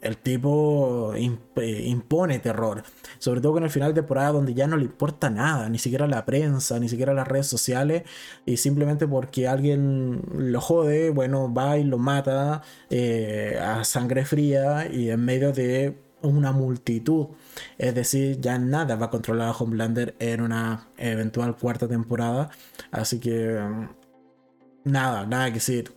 [0.00, 2.84] el tipo impone terror.
[3.18, 6.06] Sobre todo con el final de temporada donde ya no le importa nada, ni siquiera
[6.06, 8.04] la prensa, ni siquiera las redes sociales.
[8.46, 14.88] Y simplemente porque alguien lo jode, bueno, va y lo mata eh, a sangre fría
[14.90, 17.28] y en medio de una multitud.
[17.78, 22.50] Es decir, ya nada va a controlar a Homelander en una eventual cuarta temporada.
[22.90, 23.60] Así que...
[24.84, 25.92] Nada, nada que decir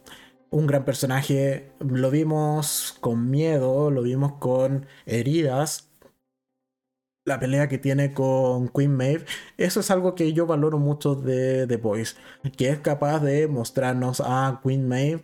[0.54, 1.72] un gran personaje.
[1.80, 5.90] Lo vimos con miedo, lo vimos con heridas.
[7.26, 9.26] La pelea que tiene con Queen Maeve,
[9.58, 12.18] eso es algo que yo valoro mucho de The Boys,
[12.58, 15.24] que es capaz de mostrarnos a Queen Maeve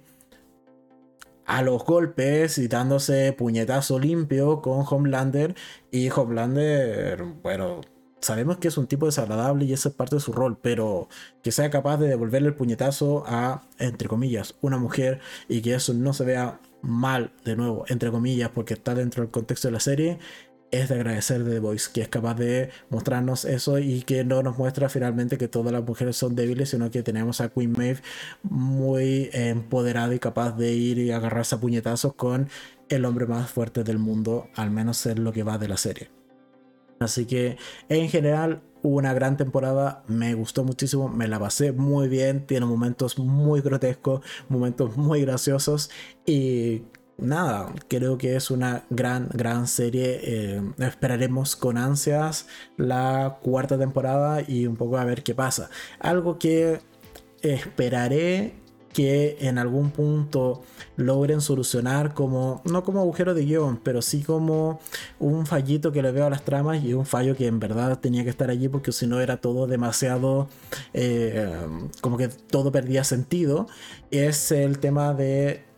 [1.50, 5.56] a los golpes y dándose puñetazo limpio con Homelander.
[5.92, 7.82] Y Homelander, bueno,
[8.22, 11.10] sabemos que es un tipo desagradable y esa es parte de su rol, pero
[11.42, 15.92] que sea capaz de devolverle el puñetazo a, entre comillas, una mujer y que eso
[15.96, 19.80] no se vea mal, de nuevo, entre comillas, porque está dentro del contexto de la
[19.80, 20.20] serie,
[20.72, 24.44] es de agradecer de The Voice, que es capaz de mostrarnos eso y que no
[24.44, 28.02] nos muestra finalmente que todas las mujeres son débiles, sino que tenemos a Queen Maeve
[28.44, 32.50] muy empoderada y capaz de ir y agarrarse a puñetazos con
[32.90, 36.10] el hombre más fuerte del mundo, al menos es lo que va de la serie.
[37.00, 42.46] Así que en general una gran temporada, me gustó muchísimo, me la pasé muy bien,
[42.46, 45.90] tiene momentos muy grotescos, momentos muy graciosos
[46.26, 46.84] y
[47.22, 50.20] nada, creo que es una gran, gran serie.
[50.24, 55.70] Eh, esperaremos con ansias la cuarta temporada y un poco a ver qué pasa.
[56.00, 56.82] Algo que
[57.42, 58.54] esperaré
[58.94, 60.64] que en algún punto
[60.96, 64.80] logren solucionar como, no como agujero de guion, pero sí como
[65.20, 68.24] un fallito que le veo a las tramas y un fallo que en verdad tenía
[68.24, 70.48] que estar allí porque si no era todo demasiado,
[70.94, 71.50] eh,
[72.02, 73.68] como que todo perdía sentido,
[74.12, 75.69] es el tema de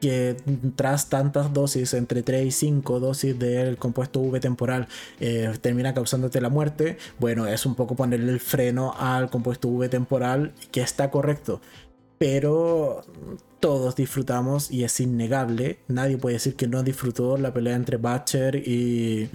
[0.00, 0.36] que
[0.76, 4.88] tras tantas dosis, entre 3 y 5 dosis del compuesto V temporal,
[5.20, 9.88] eh, termina causándote la muerte, bueno, es un poco ponerle el freno al compuesto V
[9.88, 11.60] temporal, que está correcto
[12.18, 13.04] pero
[13.60, 15.78] todos disfrutamos y es innegable.
[15.88, 19.30] Nadie puede decir que no disfrutó la pelea entre Butcher y,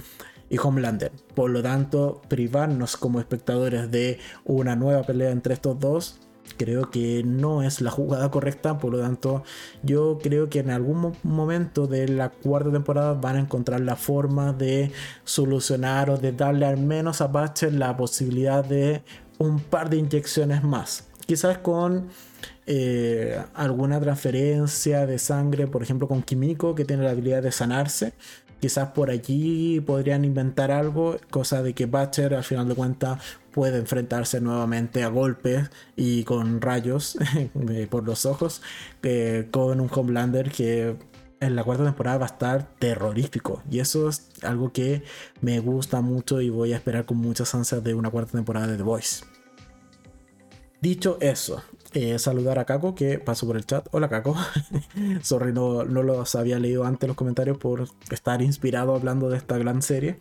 [0.61, 1.11] Homelander.
[1.35, 6.19] Por lo tanto, privarnos como espectadores de una nueva pelea entre estos dos,
[6.57, 8.77] creo que no es la jugada correcta.
[8.77, 9.43] Por lo tanto,
[9.83, 14.53] yo creo que en algún momento de la cuarta temporada van a encontrar la forma
[14.53, 14.91] de
[15.23, 19.03] solucionar o de darle al menos a Butcher la posibilidad de
[19.37, 21.07] un par de inyecciones más.
[21.25, 22.09] Quizás con
[22.67, 28.13] eh, alguna transferencia de sangre, por ejemplo con Kimiko, que tiene la habilidad de sanarse.
[28.61, 33.19] Quizás por allí podrían inventar algo, cosa de que Butcher al final de cuentas
[33.51, 37.17] puede enfrentarse nuevamente a golpes y con rayos
[37.89, 38.61] por los ojos,
[39.01, 40.95] eh, con un Homelander que
[41.39, 43.63] en la cuarta temporada va a estar terrorífico.
[43.69, 45.01] Y eso es algo que
[45.41, 48.77] me gusta mucho y voy a esperar con muchas ansias de una cuarta temporada de
[48.77, 49.25] The Voice.
[50.81, 53.87] Dicho eso, eh, saludar a Kako que pasó por el chat.
[53.91, 54.35] Hola Kako.
[55.21, 59.57] Sorry, no, no los había leído antes los comentarios por estar inspirado hablando de esta
[59.57, 60.17] gran serie.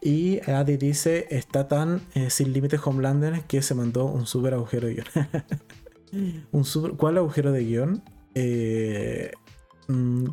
[0.00, 4.86] Y Adi dice, está tan eh, sin límites Homelander que se mandó un super agujero
[4.86, 5.06] de guion.
[6.52, 8.02] un super, ¿Cuál agujero de guion?
[8.34, 9.32] Eh,
[9.88, 10.26] mm,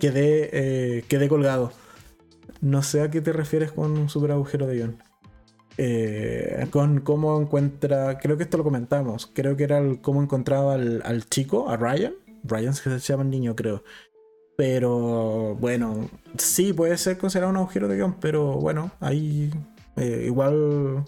[0.00, 1.70] quedé, quedé colgado.
[2.62, 5.11] No sé a qué te refieres con un super agujero de guion.
[5.78, 11.24] Eh, con cómo encuentra, creo que esto lo comentamos, creo que era cómo encontraba al,
[11.30, 12.12] chico, a Ryan,
[12.44, 13.82] Ryan se llama el niño creo,
[14.56, 19.50] pero bueno, sí puede ser considerado un agujero de guion, pero bueno, ahí
[19.96, 21.06] eh, igual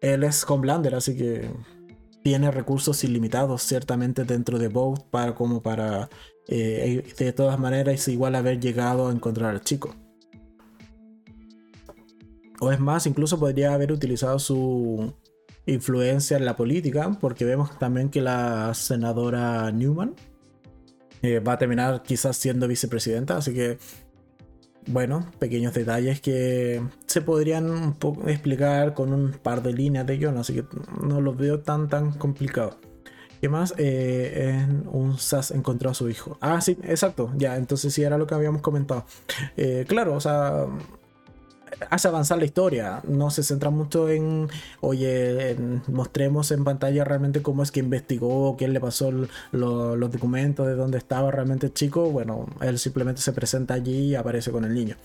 [0.00, 1.48] él es Homelander, así que
[2.24, 6.08] tiene recursos ilimitados ciertamente dentro de Boat para como para
[6.48, 9.94] eh, de todas maneras igual haber llegado a encontrar al chico.
[12.62, 15.12] O es más, incluso podría haber utilizado su
[15.66, 20.14] influencia en la política, porque vemos también que la senadora Newman
[21.22, 23.78] eh, va a terminar quizás siendo vicepresidenta, así que
[24.86, 30.18] bueno, pequeños detalles que se podrían un poco explicar con un par de líneas de
[30.18, 30.64] guion, así que
[31.02, 32.78] no los veo tan tan complicado.
[33.40, 33.74] ¿Qué más?
[33.76, 36.38] Eh, un SAS encontró a su hijo.
[36.40, 37.32] Ah, sí, exacto.
[37.36, 39.04] Ya, entonces sí era lo que habíamos comentado.
[39.56, 40.68] Eh, claro, o sea,
[41.90, 43.00] hace avanzar la historia.
[43.06, 44.48] No se centra mucho en,
[44.80, 45.56] oye,
[45.88, 49.10] mostremos en pantalla realmente cómo es que investigó, quién le pasó
[49.52, 52.10] los documentos, de dónde estaba realmente el chico.
[52.10, 54.96] Bueno, él simplemente se presenta allí y aparece con el niño.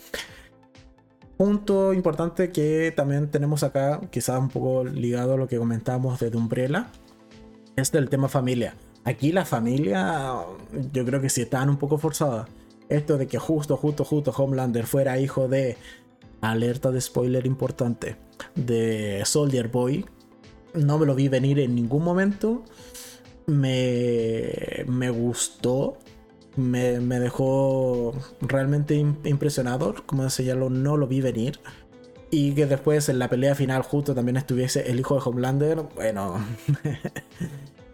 [1.38, 6.36] Punto importante que también tenemos acá, quizás un poco ligado a lo que comentamos de
[6.36, 6.88] Umbrella,
[7.76, 8.74] es del tema familia.
[9.04, 10.34] Aquí la familia,
[10.92, 12.50] yo creo que sí están un poco forzadas.
[12.90, 15.78] Esto de que justo, justo, justo Homelander fuera hijo de
[16.42, 18.18] alerta de spoiler importante,
[18.56, 20.06] de Soldier Boy.
[20.74, 22.64] No me lo vi venir en ningún momento.
[23.48, 25.98] Me, me gustó.
[26.56, 29.96] Me, dejó realmente impresionado.
[30.06, 31.60] Como decía, no lo vi venir.
[32.30, 35.84] Y que después en la pelea final justo también estuviese el hijo de Homelander.
[35.96, 36.36] Bueno,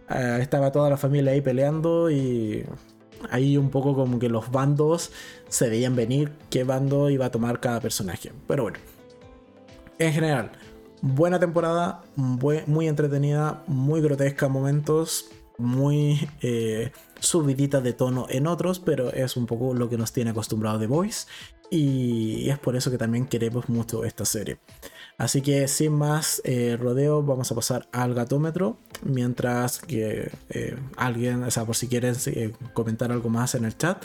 [0.07, 2.65] ah, estaba toda la familia ahí peleando y
[3.31, 5.11] ahí un poco como que los bandos
[5.49, 8.31] se veían venir qué bando iba a tomar cada personaje.
[8.47, 8.79] Pero bueno,
[9.99, 10.51] en general,
[11.01, 19.11] buena temporada, muy entretenida, muy grotesca momentos, muy eh, subidita de tono en otros, pero
[19.11, 21.27] es un poco lo que nos tiene acostumbrado The Voice
[21.69, 24.59] y es por eso que también queremos mucho esta serie.
[25.17, 28.77] Así que sin más eh, rodeo, vamos a pasar al gatómetro.
[29.03, 33.77] Mientras que eh, alguien, o sea, por si quieren eh, comentar algo más en el
[33.77, 34.03] chat,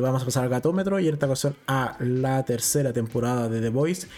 [0.00, 0.98] vamos a pasar al gatómetro.
[1.00, 4.08] Y en esta ocasión a la tercera temporada de The Voice,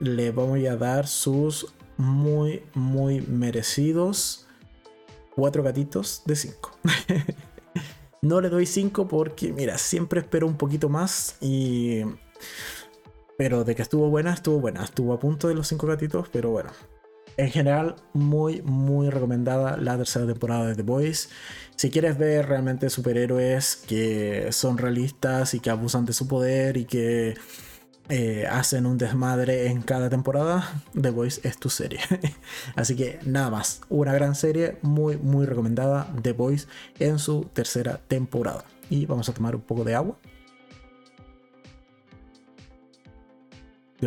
[0.00, 4.44] le vamos a dar sus muy, muy merecidos
[5.34, 6.78] cuatro gatitos de 5.
[8.22, 12.02] no le doy 5 porque, mira, siempre espero un poquito más y
[13.36, 14.84] pero de que estuvo buena, estuvo buena.
[14.84, 16.70] Estuvo a punto de los cinco gatitos, pero bueno.
[17.36, 21.30] En general, muy, muy recomendada la tercera temporada de The Boys.
[21.74, 26.84] Si quieres ver realmente superhéroes que son realistas y que abusan de su poder y
[26.84, 27.34] que
[28.08, 32.00] eh, hacen un desmadre en cada temporada, The Boys es tu serie.
[32.76, 36.68] Así que nada más, una gran serie, muy, muy recomendada, The Boys
[37.00, 38.64] en su tercera temporada.
[38.90, 40.18] Y vamos a tomar un poco de agua.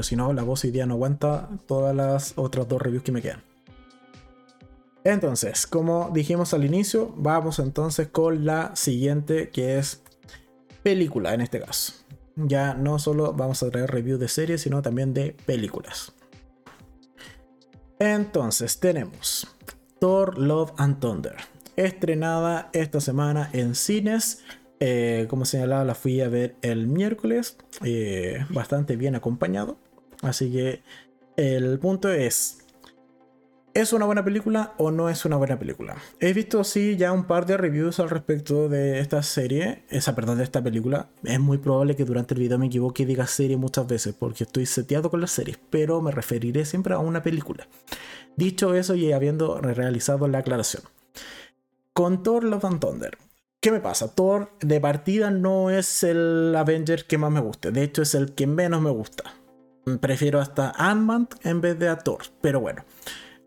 [0.02, 3.22] Si no, la voz hoy día no aguanta todas las otras dos reviews que me
[3.22, 3.42] quedan.
[5.04, 10.04] Entonces, como dijimos al inicio, vamos entonces con la siguiente que es
[10.84, 11.94] película en este caso.
[12.36, 16.14] Ya no solo vamos a traer reviews de series, sino también de películas.
[18.00, 19.48] Entonces tenemos
[20.00, 21.36] Thor Love and Thunder,
[21.76, 24.44] estrenada esta semana en cines.
[24.80, 29.78] Eh, como señalaba, la fui a ver el miércoles, eh, bastante bien acompañado.
[30.22, 30.82] Así que
[31.36, 32.60] el punto es,
[33.74, 35.96] ¿es una buena película o no es una buena película?
[36.20, 40.38] He visto sí ya un par de reviews al respecto de esta serie, esa perdón,
[40.38, 41.10] de esta película.
[41.24, 44.44] Es muy probable que durante el video me equivoque y diga serie muchas veces porque
[44.44, 47.68] estoy seteado con las series, pero me referiré siempre a una película.
[48.36, 50.84] Dicho eso y habiendo realizado la aclaración.
[51.94, 53.18] Con Thor Love and Thunder.
[53.60, 54.14] ¿Qué me pasa?
[54.14, 57.72] Thor de partida no es el Avenger que más me guste.
[57.72, 59.34] De hecho, es el que menos me gusta
[59.96, 62.24] prefiero hasta Ant-Man en vez de a Thor.
[62.42, 62.84] Pero bueno,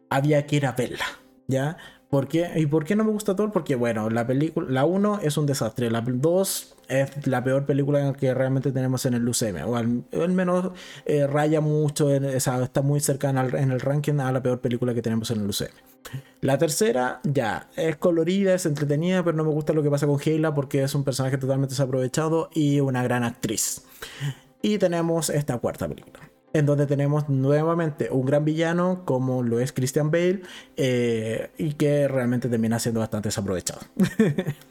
[0.08, 1.04] había que ir a verla,
[1.46, 1.76] ¿ya?
[2.08, 2.50] ¿Por qué?
[2.56, 3.52] ¿Y por qué no me gusta Thor?
[3.52, 8.12] Porque bueno, la película, la 1 es un desastre, la 2 es la peor película
[8.12, 10.72] que realmente tenemos en el UCM, o al, menos
[11.07, 15.30] eh, raya mucho, está muy cercana en el ranking a la peor película que tenemos
[15.30, 15.72] en el UCM.
[16.41, 20.18] La tercera, ya, es colorida, es entretenida, pero no me gusta lo que pasa con
[20.18, 23.82] Sheila porque es un personaje totalmente desaprovechado y una gran actriz.
[24.62, 26.20] Y tenemos esta cuarta película
[26.53, 30.43] en donde tenemos nuevamente un gran villano como lo es Christian Bale
[30.76, 33.80] eh, y que realmente termina siendo bastante desaprovechado.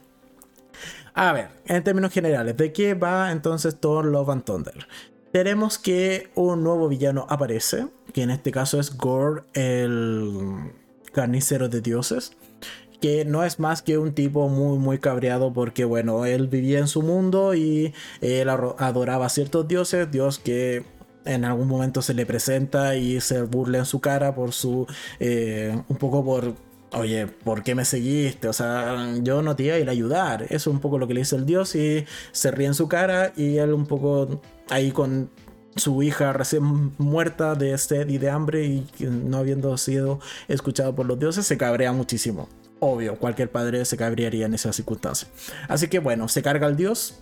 [1.22, 4.88] A ver, en términos generales, ¿de qué va entonces Thor Love and Thunder?
[5.34, 10.72] Tenemos que un nuevo villano aparece, que en este caso es Gore, el
[11.12, 12.32] carnicero de dioses,
[13.02, 16.88] que no es más que un tipo muy muy cabreado porque bueno, él vivía en
[16.88, 20.86] su mundo y él adoraba a ciertos dioses, dios que
[21.26, 24.88] en algún momento se le presenta y se burla en su cara por su.
[25.20, 26.69] Eh, un poco por.
[26.92, 28.48] Oye, ¿por qué me seguiste?
[28.48, 30.44] O sea, yo no te iba a ir a ayudar.
[30.44, 32.88] Eso es un poco lo que le dice el dios y se ríe en su
[32.88, 35.30] cara y él un poco ahí con
[35.76, 41.06] su hija recién muerta de sed y de hambre y no habiendo sido escuchado por
[41.06, 42.50] los dioses, se cabrea muchísimo.
[42.80, 45.30] Obvio, cualquier padre se cabrearía en esas circunstancias.
[45.68, 47.20] Así que bueno, se carga el dios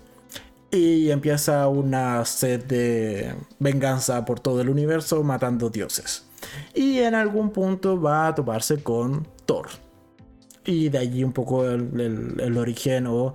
[0.72, 6.27] y empieza una sed de venganza por todo el universo matando dioses.
[6.74, 9.68] Y en algún punto va a toparse con Thor.
[10.66, 13.34] Y de allí un poco el, origen o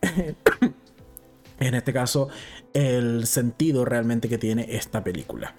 [1.60, 2.28] en este caso
[2.72, 5.54] el sentido realmente que tiene esta película.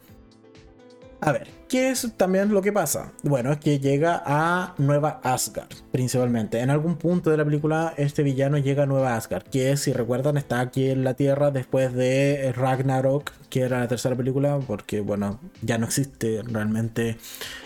[1.21, 3.11] A ver, ¿qué es también lo que pasa?
[3.23, 6.61] Bueno, es que llega a Nueva Asgard, principalmente.
[6.61, 10.37] En algún punto de la película, este villano llega a Nueva Asgard, que si recuerdan
[10.37, 15.41] está aquí en la Tierra después de Ragnarok, que era la tercera película, porque bueno,
[15.61, 17.17] ya no existe realmente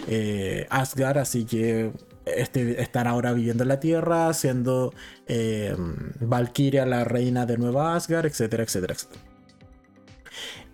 [0.08, 1.92] eh, Asgard, así que
[2.26, 4.96] este, están ahora viviendo en la Tierra, siendo
[5.28, 5.76] eh,
[6.20, 9.33] Valkyria la reina de Nueva Asgard, etcétera, etcétera, etcétera.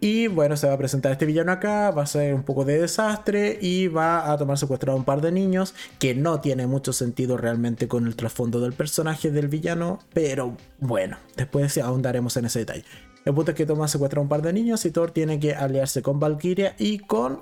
[0.02, 2.80] Y bueno, se va a presentar este villano acá, va a ser un poco de
[2.80, 6.94] desastre y va a tomar secuestrado a un par de niños, que no tiene mucho
[6.94, 12.60] sentido realmente con el trasfondo del personaje del villano, pero bueno, después ahondaremos en ese
[12.60, 12.86] detalle.
[13.26, 15.54] El punto es que toma secuestrado a un par de niños y Thor tiene que
[15.54, 17.42] aliarse con Valkyria y con,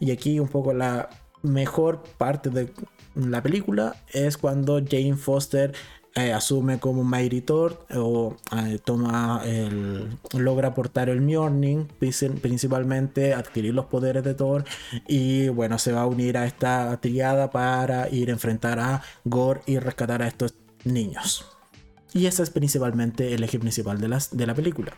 [0.00, 1.10] y aquí un poco la
[1.42, 2.72] mejor parte de
[3.14, 5.74] la película es cuando Jane Foster
[6.14, 13.74] eh, asume como Mighty Thor o eh, toma el, logra aportar el Mjolnir principalmente adquirir
[13.74, 14.64] los poderes de Thor
[15.06, 19.60] y bueno se va a unir a esta triada para ir a enfrentar a Gore
[19.66, 20.54] y rescatar a estos
[20.84, 21.46] niños.
[22.14, 24.96] Y ese es principalmente el eje principal de, las, de la película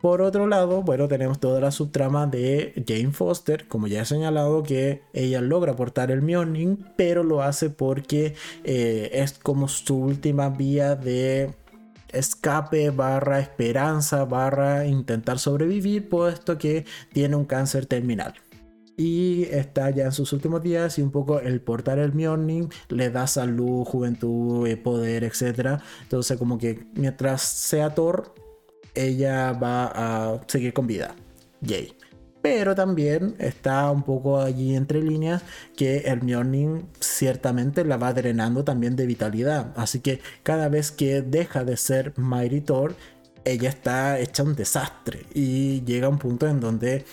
[0.00, 4.62] por otro lado, bueno, tenemos toda la subtrama de Jane Foster, como ya he señalado,
[4.62, 8.34] que ella logra aportar el Mjolnir, pero lo hace porque
[8.64, 11.54] eh, es como su última vía de
[12.12, 18.34] escape barra esperanza barra intentar sobrevivir, puesto que tiene un cáncer terminal
[18.96, 23.10] y está ya en sus últimos días y un poco el portar el Mjolnir le
[23.10, 25.80] da salud, juventud, eh, poder, etc.
[26.02, 28.34] Entonces como que mientras sea Thor
[28.96, 31.14] ella va a seguir con vida.
[31.60, 31.92] Yay.
[32.42, 35.42] Pero también está un poco allí entre líneas
[35.76, 39.72] que el Mjolnir ciertamente la va drenando también de vitalidad.
[39.76, 42.62] Así que cada vez que deja de ser Mighty
[43.44, 45.26] ella está hecha un desastre.
[45.34, 47.04] Y llega un punto en donde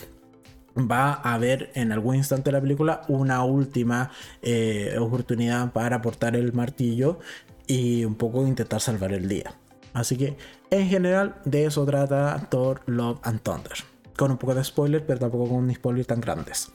[0.77, 4.11] va a haber en algún instante de la película una última
[4.41, 7.19] eh, oportunidad para aportar el martillo
[7.67, 9.53] y un poco intentar salvar el día.
[9.93, 10.36] Así que
[10.74, 13.74] en general de eso trata Thor Love and Thunder.
[14.17, 16.71] Con un poco de spoiler, pero tampoco con un spoiler tan grandes.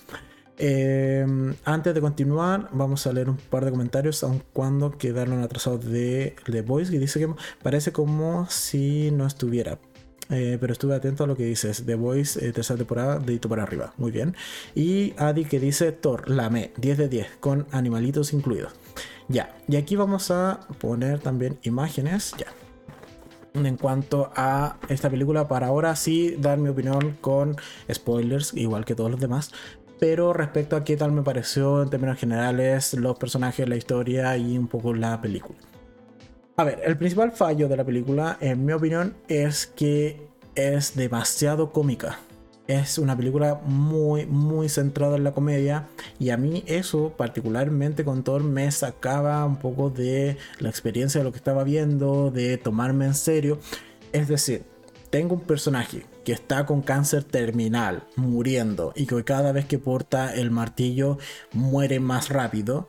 [0.57, 5.85] Em, antes de continuar, vamos a leer un par de comentarios, aun cuando quedaron atrasados
[5.85, 7.29] de The Voice, que dice que
[7.63, 9.79] parece como si no estuviera.
[10.31, 11.85] Eh, pero estuve atento a lo que dices.
[11.87, 13.95] The Voice, eh, tercera temporada, dedito para arriba.
[13.97, 14.37] Muy bien.
[14.75, 18.75] Y Adi que dice Thor, la me, 10 de 10, con animalitos incluidos.
[19.29, 22.35] Ya, y aquí vamos a poner también imágenes.
[22.39, 22.47] Ya,
[23.67, 25.49] en cuanto a esta película.
[25.49, 27.57] Para ahora sí dar mi opinión con
[27.93, 29.53] spoilers, igual que todos los demás.
[29.99, 34.57] Pero respecto a qué tal me pareció en términos generales los personajes, la historia y
[34.57, 35.59] un poco la película.
[36.57, 41.73] A ver, el principal fallo de la película, en mi opinión, es que es demasiado
[41.73, 42.19] cómica
[42.69, 45.89] es una película muy, muy centrada en la comedia.
[46.21, 51.25] Y a mí eso, particularmente con Thor, me sacaba un poco de la experiencia de
[51.25, 53.59] lo que estaba viendo, de tomarme en serio.
[54.13, 54.65] Es decir,
[55.11, 60.35] tengo un personaje que está con cáncer terminal, muriendo, y que cada vez que porta
[60.35, 61.17] el martillo
[61.53, 62.87] muere más rápido,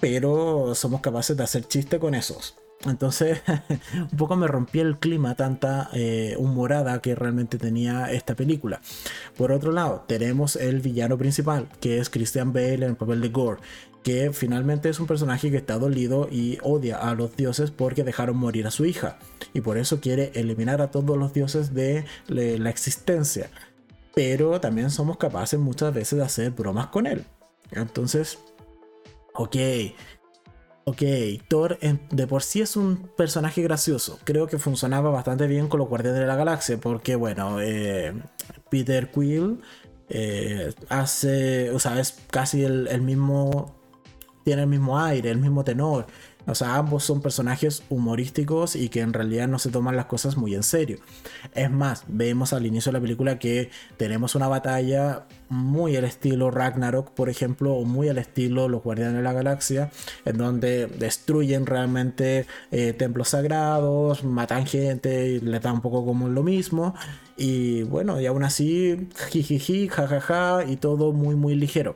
[0.00, 2.57] pero somos capaces de hacer chiste con esos.
[2.84, 3.42] Entonces,
[3.94, 8.80] un poco me rompí el clima, tanta eh, humorada que realmente tenía esta película.
[9.36, 13.30] Por otro lado, tenemos el villano principal, que es Christian Bale en el papel de
[13.30, 13.60] Gore,
[14.02, 18.36] que finalmente es un personaje que está dolido y odia a los dioses porque dejaron
[18.36, 19.18] morir a su hija.
[19.54, 23.50] Y por eso quiere eliminar a todos los dioses de la existencia.
[24.14, 27.24] Pero también somos capaces muchas veces de hacer bromas con él.
[27.70, 28.38] Entonces,
[29.34, 29.56] ok,
[30.88, 31.02] Ok,
[31.48, 34.18] Thor de por sí es un personaje gracioso.
[34.24, 36.78] Creo que funcionaba bastante bien con los Guardianes de la Galaxia.
[36.78, 38.14] Porque, bueno, eh,
[38.70, 39.60] Peter Quill
[40.08, 41.72] eh, hace.
[41.72, 43.76] O sea, es casi el, mismo.
[44.44, 46.06] Tiene el mismo aire, el mismo tenor.
[46.48, 50.36] O sea, ambos son personajes humorísticos y que en realidad no se toman las cosas
[50.36, 50.98] muy en serio.
[51.54, 56.50] Es más, vemos al inicio de la película que tenemos una batalla muy al estilo
[56.50, 59.90] Ragnarok, por ejemplo, o muy al estilo Los Guardianes de la Galaxia,
[60.24, 66.28] en donde destruyen realmente eh, templos sagrados, matan gente y les da un poco como
[66.28, 66.94] lo mismo.
[67.36, 71.94] Y bueno, y aún así, jijiji, jajaja, y todo muy, muy ligero.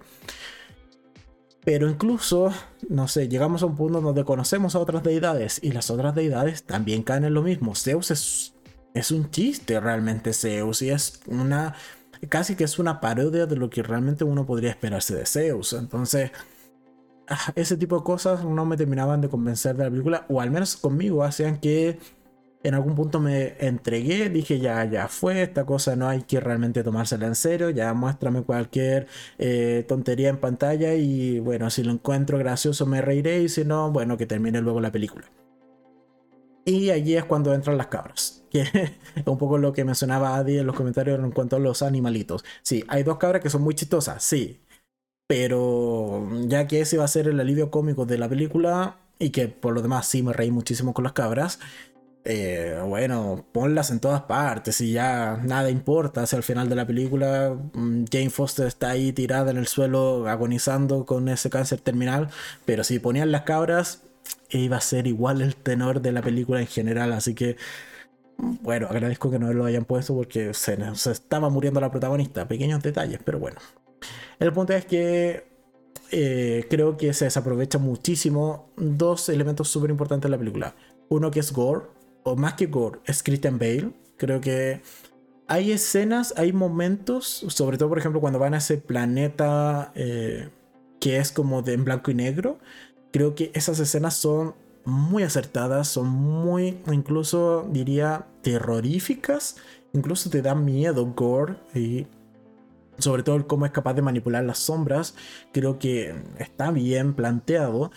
[1.65, 2.53] Pero incluso,
[2.89, 6.65] no sé, llegamos a un punto donde conocemos a otras deidades y las otras deidades
[6.65, 7.77] también caen en lo mismo.
[7.77, 8.55] Zeus es,
[8.95, 11.75] es un chiste realmente Zeus y es una
[12.29, 15.73] casi que es una parodia de lo que realmente uno podría esperarse de Zeus.
[15.73, 16.31] Entonces,
[17.29, 20.51] ah, ese tipo de cosas no me terminaban de convencer de la película, o al
[20.51, 21.99] menos conmigo, hacían que
[22.63, 26.83] en algún punto me entregué, dije ya, ya fue, esta cosa no hay que realmente
[26.83, 29.09] tomársela en serio, ya muéstrame cualquier
[29.39, 33.91] eh, tontería en pantalla y bueno, si lo encuentro gracioso me reiré y si no,
[33.91, 35.31] bueno, que termine luego la película.
[36.65, 38.93] Y allí es cuando entran las cabras, que es
[39.27, 42.45] un poco lo que mencionaba Adi en los comentarios en cuanto a los animalitos.
[42.63, 44.61] Sí, hay dos cabras que son muy chistosas, sí,
[45.27, 49.49] pero ya que ese va a ser el alivio cómico de la película y que
[49.49, 51.59] por lo demás sí me reí muchísimo con las cabras,
[52.25, 56.27] eh, bueno, ponlas en todas partes y ya nada importa.
[56.27, 60.29] Si al final de la película mm, Jane Foster está ahí tirada en el suelo
[60.29, 62.29] agonizando con ese cáncer terminal,
[62.64, 64.03] pero si ponían las cabras,
[64.51, 67.57] iba a ser igual el tenor de la película en general, así que
[68.39, 70.77] bueno, agradezco que no lo hayan puesto porque se,
[71.11, 73.61] estaba muriendo la protagonista, pequeños detalles, pero bueno.
[74.39, 75.45] El punto es que
[76.11, 80.75] eh, creo que se desaprovecha muchísimo dos elementos súper importantes de la película.
[81.09, 81.87] Uno que es gore,
[82.23, 83.93] o más que gore, es Christian Bale.
[84.16, 84.81] Creo que
[85.49, 90.49] hay escenas, hay momentos, sobre todo por ejemplo cuando van a ese planeta eh,
[91.01, 92.59] que es como de en blanco y negro,
[93.12, 94.55] Creo que esas escenas son
[94.85, 99.57] muy acertadas, son muy, incluso diría, terroríficas.
[99.93, 102.07] Incluso te da miedo Gore y
[102.99, 105.14] sobre todo cómo es capaz de manipular las sombras.
[105.53, 107.93] Creo que está bien planteado.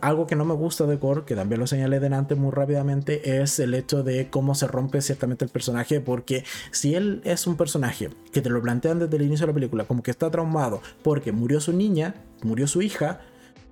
[0.00, 3.58] Algo que no me gusta de Gore, que también lo señalé delante muy rápidamente, es
[3.58, 8.10] el hecho de cómo se rompe ciertamente el personaje, porque si él es un personaje
[8.32, 11.32] que te lo plantean desde el inicio de la película, como que está traumado porque
[11.32, 13.20] murió su niña, murió su hija,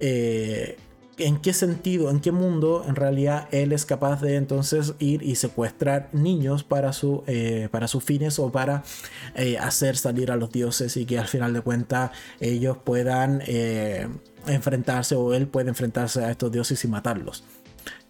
[0.00, 0.76] eh,
[1.26, 5.36] en qué sentido, en qué mundo en realidad él es capaz de entonces ir y
[5.36, 8.84] secuestrar niños para, su, eh, para sus fines o para
[9.34, 12.10] eh, hacer salir a los dioses y que al final de cuentas
[12.40, 13.42] ellos puedan
[14.46, 17.44] enfrentarse o él puede enfrentarse a estos dioses y matarlos.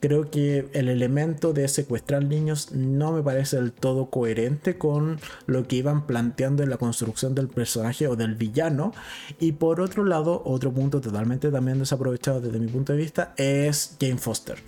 [0.02, 5.68] Creo que el elemento de secuestrar niños no me parece del todo coherente con lo
[5.68, 8.92] que iban planteando en la construcción del personaje o del villano.
[9.38, 13.96] Y por otro lado, otro punto totalmente también desaprovechado desde mi punto de vista es
[14.00, 14.58] Jane Foster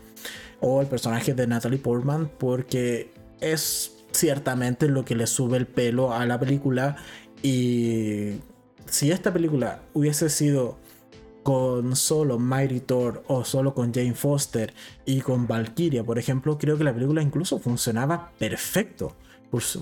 [0.60, 3.10] o el personaje de Natalie Portman porque
[3.40, 6.96] es ciertamente lo que le sube el pelo a la película
[7.42, 8.34] y
[8.86, 10.78] si esta película hubiese sido
[11.44, 14.72] con solo Mighty Thor o solo con Jane Foster
[15.04, 19.14] y con Valkyria, por ejemplo, creo que la película incluso funcionaba perfecto.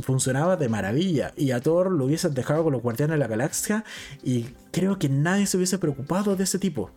[0.03, 3.85] Funcionaba de maravilla y a Thor lo hubiesen dejado con los Guardianes de la Galaxia
[4.23, 6.91] y creo que nadie se hubiese preocupado de ese tipo.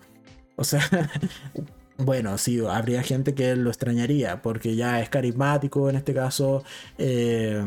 [0.57, 0.82] O sea,
[1.97, 6.66] bueno, sí, habría gente que lo extrañaría porque ya es carismático en este caso.
[6.97, 7.63] Eh,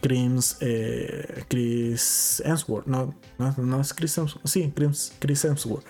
[0.00, 4.72] Chris, eh, Chris Hemsworth, no, no, es Chris Hemsworth, sí,
[5.18, 5.86] Chris Hemsworth.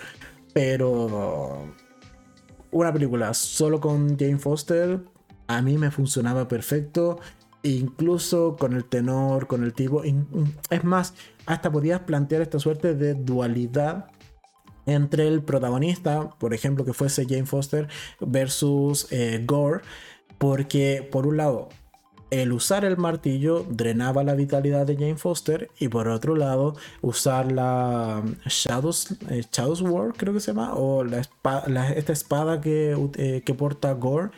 [0.57, 1.71] Pero
[2.71, 5.03] una película solo con Jane Foster
[5.49, 7.21] a mí me funcionaba perfecto.
[7.63, 10.03] Incluso con el tenor, con el tipo.
[10.03, 11.13] Es más,
[11.45, 14.07] hasta podías plantear esta suerte de dualidad
[14.87, 17.89] entre el protagonista, por ejemplo, que fuese Jane Foster,
[18.21, 19.83] versus eh, Gore.
[20.39, 21.69] Porque por un lado,
[22.31, 27.53] el usar el martillo drenaba la vitalidad de Jane Foster y por otro lado usar
[27.53, 33.43] la um, Shadows, eh, Shadows War creo que se llama o esta espada que, eh,
[33.45, 34.31] que porta Gore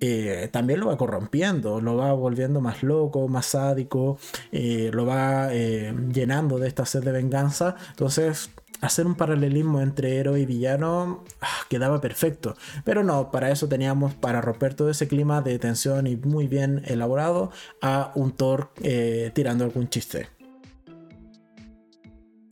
[0.00, 4.18] eh, también lo va corrompiendo, lo va volviendo más loco, más sádico,
[4.52, 7.76] lo va llenando de esta sed de venganza.
[7.90, 8.50] Entonces
[8.80, 12.56] hacer un paralelismo entre héroe y villano ah, quedaba perfecto.
[12.84, 16.82] Pero no, para eso teníamos, para romper todo ese clima de tensión y muy bien
[16.86, 17.50] elaborado,
[17.80, 20.28] a un Thor eh, tirando algún chiste.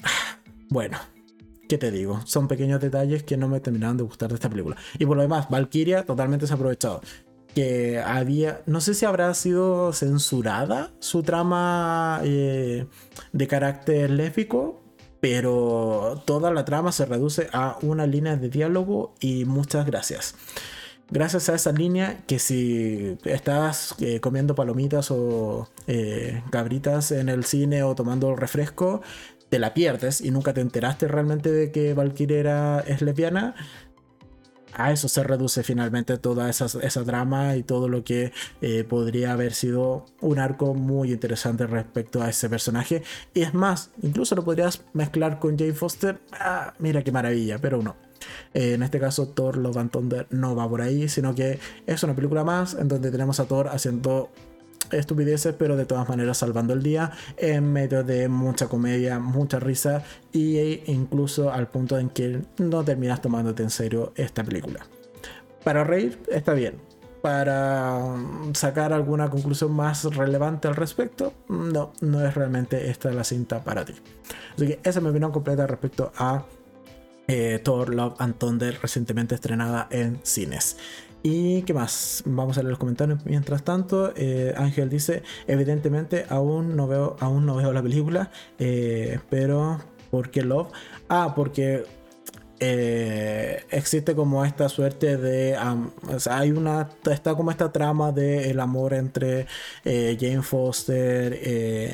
[0.02, 0.98] Ah, bueno,
[1.68, 2.20] ¿qué te digo?
[2.24, 4.76] Son pequeños detalles que no me terminaron de gustar de esta película.
[4.98, 7.02] Y por lo demás, Valkyria totalmente desaprovechado.
[7.54, 12.86] Que había, no sé si habrá sido censurada su trama eh,
[13.34, 14.81] de carácter léfico,
[15.22, 20.34] pero toda la trama se reduce a una línea de diálogo y muchas gracias.
[21.12, 27.44] gracias a esa línea que si estás eh, comiendo palomitas o eh, cabritas en el
[27.44, 29.00] cine o tomando refresco,
[29.48, 33.54] te la pierdes y nunca te enteraste realmente de que Valkyrie era, es lesbiana,
[34.74, 39.32] a eso se reduce finalmente toda esa, esa drama y todo lo que eh, podría
[39.32, 43.02] haber sido un arco muy interesante respecto a ese personaje.
[43.34, 46.20] Y es más, incluso lo podrías mezclar con Jane Foster.
[46.32, 47.96] Ah, mira qué maravilla, pero no.
[48.54, 52.02] Eh, en este caso, Thor Love and Thunder no va por ahí, sino que es
[52.02, 54.30] una película más en donde tenemos a Thor haciendo
[54.92, 60.02] estupideces, pero de todas maneras salvando el día en medio de mucha comedia, mucha risa
[60.32, 64.80] e incluso al punto en que no terminas tomándote en serio esta película.
[65.64, 66.76] Para reír está bien.
[67.20, 68.16] Para
[68.52, 73.84] sacar alguna conclusión más relevante al respecto, no, no es realmente esta la cinta para
[73.84, 73.94] ti.
[74.56, 76.44] Así que esa es mi opinión completa respecto a
[77.28, 80.76] eh, Thor Love and Thunder recientemente estrenada en cines.
[81.22, 82.22] ¿Y qué más?
[82.26, 83.24] Vamos a leer los comentarios.
[83.24, 89.20] Mientras tanto, eh, Ángel dice, evidentemente aún no veo, aún no veo la película, eh,
[89.30, 89.78] pero
[90.10, 90.72] ¿por qué Love?
[91.08, 91.84] Ah, porque
[92.58, 95.56] eh, existe como esta suerte de
[96.30, 99.46] hay una está como esta trama de el amor entre
[99.84, 101.40] Jane Foster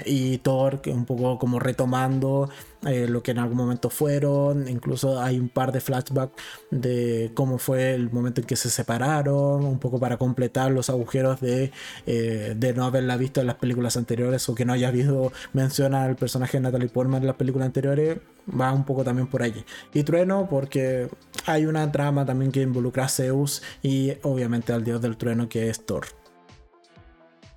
[0.05, 2.51] y Thor que un poco como retomando
[2.87, 4.69] eh, lo que en algún momento fueron.
[4.69, 6.35] Incluso hay un par de flashbacks
[6.71, 11.41] de cómo fue el momento en que se separaron, un poco para completar los agujeros
[11.41, 11.73] de,
[12.07, 15.95] eh, de no haberla visto en las películas anteriores o que no haya habido mención
[15.95, 18.19] al personaje de Natalie Portman en las películas anteriores.
[18.49, 19.65] Va un poco también por allí.
[19.93, 21.09] Y Trueno, porque
[21.47, 25.69] hay una trama también que involucra a Zeus y obviamente al dios del trueno que
[25.69, 26.07] es Thor.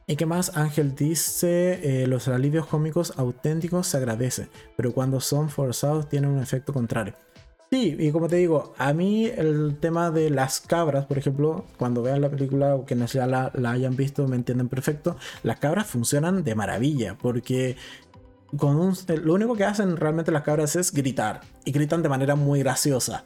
[0.08, 0.58] ¿Y qué más?
[0.58, 6.40] Ángel dice, eh, los alivios cómicos auténticos se agradecen, pero cuando son forzados tienen un
[6.42, 7.14] efecto contrario.
[7.74, 12.02] Sí, y como te digo, a mí el tema de las cabras, por ejemplo, cuando
[12.02, 16.44] vean la película o quienes ya la, hayan visto me entienden perfecto, las cabras funcionan
[16.44, 17.78] de maravilla, porque
[18.58, 18.94] con
[19.24, 23.24] lo único que hacen realmente las cabras es gritar, y gritan de manera muy graciosa.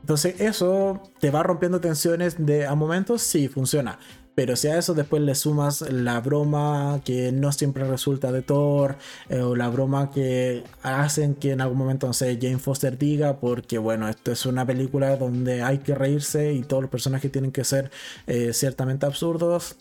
[0.00, 3.98] Entonces eso te va rompiendo tensiones de a momentos, sí, funciona.
[4.34, 8.96] Pero si a eso después le sumas la broma que no siempre resulta de Thor,
[9.28, 13.40] eh, o la broma que hacen que en algún momento, no sé, Jane Foster diga,
[13.40, 17.52] porque bueno, esto es una película donde hay que reírse y todos los personajes tienen
[17.52, 17.90] que ser
[18.26, 19.76] eh, ciertamente absurdos,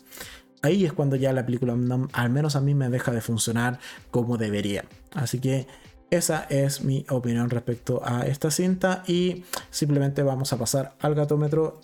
[0.62, 1.76] ahí es cuando ya la película,
[2.14, 3.80] al menos a mí, me deja de funcionar
[4.12, 4.86] como debería.
[5.14, 5.68] Así que
[6.10, 11.80] esa es mi opinión respecto a esta cinta y simplemente vamos a pasar al gatómetro.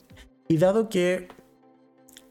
[0.49, 1.28] Y dado que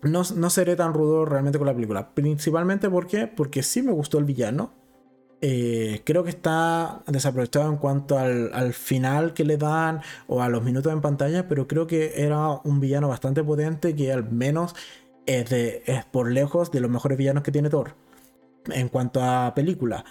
[0.09, 2.15] no, seré tan rudo realmente con la película.
[2.15, 4.73] Principalmente porque, porque sí me gustó el villano.
[5.43, 10.63] Eh, creo que está desaprovechado en cuanto al, final que le dan o a los
[10.63, 14.75] minutos en pantalla, pero creo que era un villano bastante potente que al menos
[15.27, 17.95] es, de, es por lejos de los mejores villanos que tiene Thor
[18.73, 20.05] en cuanto a película.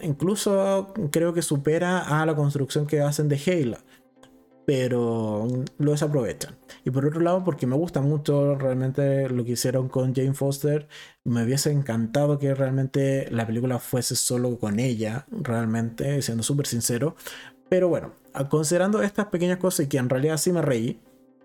[0.00, 3.78] Incluso creo que supera a la construcción que hacen de Halo
[4.66, 5.46] pero
[5.78, 6.56] lo desaprovechan.
[6.84, 10.88] Y por otro lado, porque me gusta mucho realmente lo que hicieron con Jane Foster,
[11.24, 17.16] me hubiese encantado que realmente la película fuese solo con ella, realmente, siendo súper sincero.
[17.68, 18.12] Pero bueno,
[18.48, 21.00] considerando estas pequeñas cosas y que en realidad sí me reí,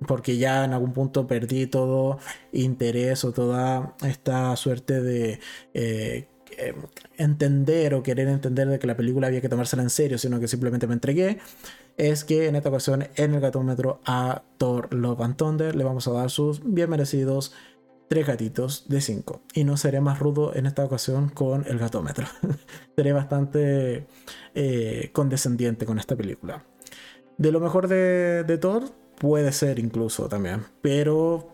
[0.08, 2.20] porque ya en algún punto perdí todo
[2.54, 5.40] interés o toda esta suerte de...
[5.74, 6.74] Eh, eh,
[7.18, 10.48] entender o querer entender de que la película había que tomársela en serio, sino que
[10.48, 11.40] simplemente me entregué
[12.00, 16.08] es que en esta ocasión en el gatómetro a Thor Love and Thunder le vamos
[16.08, 17.54] a dar sus bien merecidos
[18.08, 19.42] tres gatitos de 5.
[19.54, 22.26] Y no seré más rudo en esta ocasión con el gatómetro.
[22.96, 24.08] seré bastante
[24.56, 26.64] eh, condescendiente con esta película.
[27.38, 28.84] De lo mejor de, de Thor
[29.20, 30.64] puede ser incluso también.
[30.82, 31.52] Pero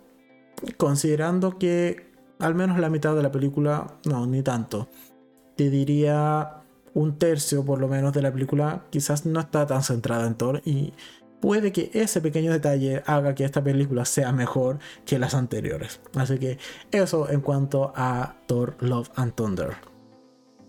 [0.77, 4.89] considerando que al menos la mitad de la película, no, ni tanto.
[5.55, 6.64] Te diría
[6.95, 10.61] un tercio por lo menos de la película quizás no está tan centrada en Thor
[10.65, 10.93] y
[11.41, 15.99] puede que ese pequeño detalle haga que esta película sea mejor que las anteriores.
[16.15, 16.57] Así que
[16.91, 19.75] eso en cuanto a Thor Love and Thunder.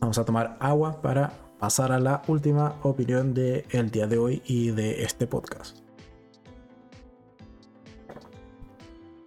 [0.00, 4.42] Vamos a tomar agua para pasar a la última opinión del el día de hoy
[4.44, 5.78] y de este podcast.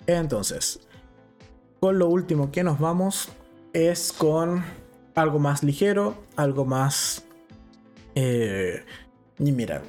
[0.05, 0.81] Entonces,
[1.79, 3.29] con lo último que nos vamos
[3.73, 4.63] es con
[5.15, 7.23] algo más ligero, algo más...
[8.15, 8.83] Eh,
[9.37, 9.81] y mira,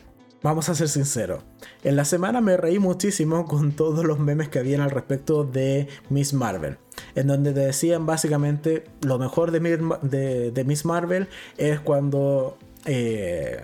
[0.42, 1.42] vamos a ser sinceros.
[1.82, 5.88] En la semana me reí muchísimo con todos los memes que habían al respecto de
[6.08, 6.78] Miss Marvel.
[7.14, 13.62] En donde te decían básicamente lo mejor de, Miss Marvel es cuando eh,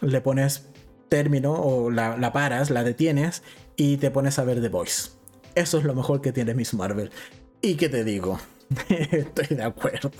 [0.00, 0.66] le pones
[1.08, 3.42] término o la, la, paras, la detienes
[3.76, 5.10] y te pones a ver The Voice.
[5.54, 7.10] Eso es lo mejor que tiene Miss Marvel.
[7.60, 8.38] ¿Y qué te digo?
[8.88, 10.10] Estoy de acuerdo.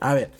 [0.00, 0.30] A ver,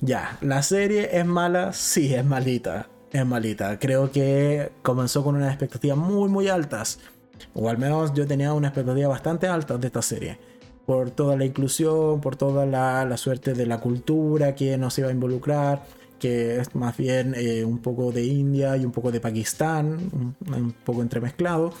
[0.00, 1.72] ya, ¿la serie es mala?
[1.72, 2.88] Sí, es malita.
[3.12, 3.78] Es malita.
[3.78, 7.00] Creo que comenzó con unas expectativas muy, muy altas.
[7.54, 10.38] O al menos yo tenía una expectativa bastante alta de esta serie.
[10.86, 15.12] Por toda la inclusión, por toda la, suerte de la cultura que nos iba a
[15.12, 15.82] involucrar,
[16.18, 19.98] que es más bien eh, un poco de India y un poco de Pakistán,
[20.46, 21.72] un, poco entremezclado.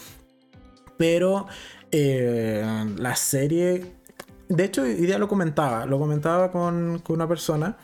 [0.96, 1.46] Pero
[1.90, 2.62] eh,
[2.98, 3.99] la serie
[4.50, 7.76] de hecho, ya lo comentaba, lo comentaba con, una persona,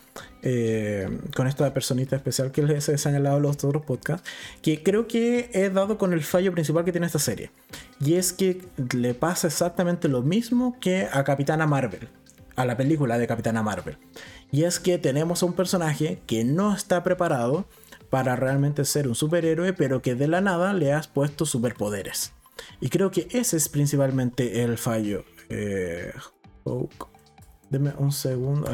[0.43, 4.29] eh, con esta personita especial que les he señalado los otros podcasts,
[4.62, 7.53] que creo que he dado con el fallo principal que tiene esta serie.
[8.01, 8.62] Y es que
[8.93, 12.09] le pasa exactamente lo mismo que a Capitana Marvel,
[12.57, 13.97] a la película de Capitana Marvel.
[14.51, 17.64] Y es que tenemos a un personaje que no está preparado
[18.11, 22.33] para realmente ser un superhéroe, pero que de la nada le has puesto superpoderes.
[22.81, 25.25] Y creo que ese es principalmente el fallo.
[25.49, 26.12] Eh,
[27.71, 28.71] Deme un segundo.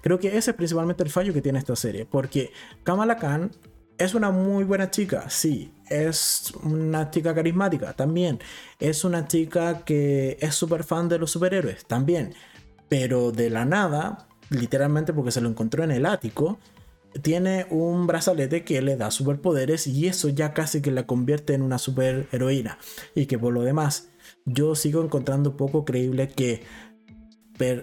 [0.00, 2.06] Creo que ese es principalmente el fallo que tiene esta serie.
[2.06, 2.52] Porque
[2.84, 3.50] Kamala Khan
[3.98, 5.72] es una muy buena chica, sí.
[5.88, 8.38] Es una chica carismática, también.
[8.78, 12.34] Es una chica que es súper fan de los superhéroes, también.
[12.88, 16.58] Pero de la nada, literalmente porque se lo encontró en el ático,
[17.22, 21.62] tiene un brazalete que le da superpoderes y eso ya casi que la convierte en
[21.62, 22.78] una superheroína.
[23.14, 24.10] Y que por lo demás,
[24.44, 26.62] yo sigo encontrando poco creíble que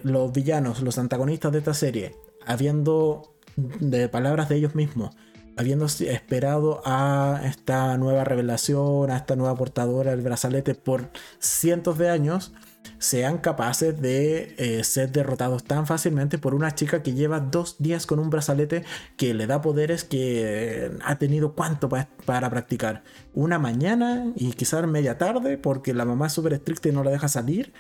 [0.04, 2.16] los villanos, los antagonistas de esta serie,
[2.46, 5.16] habiendo, de palabras de ellos mismos,
[5.58, 11.10] habiendo esperado a esta nueva revelación, a esta nueva portadora del brazalete por
[11.40, 12.54] cientos de años,
[13.00, 18.06] sean capaces de eh, ser derrotados tan fácilmente por una chica que lleva dos días
[18.06, 18.84] con un brazalete
[19.18, 23.04] que le da poderes que ha tenido cuánto para practicar.
[23.34, 27.12] Una mañana y quizás media tarde porque la mamá es súper estricta y no la
[27.12, 27.74] deja salir.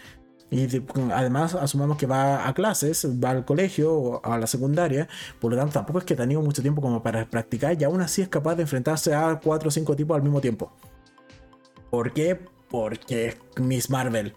[0.49, 0.67] Y
[1.11, 5.09] además asumamos que va a clases, va al colegio o a la secundaria,
[5.41, 8.21] por lo tanto tampoco es que tenido mucho tiempo como para practicar y aún así
[8.21, 10.71] es capaz de enfrentarse a cuatro o cinco tipos al mismo tiempo.
[11.89, 12.39] ¿Por qué?
[12.69, 14.33] Porque es Miss Marvel.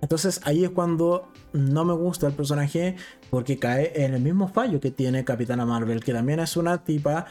[0.00, 2.96] Entonces ahí es cuando no me gusta el personaje
[3.30, 7.26] porque cae en el mismo fallo que tiene Capitana Marvel, que también es una tipa,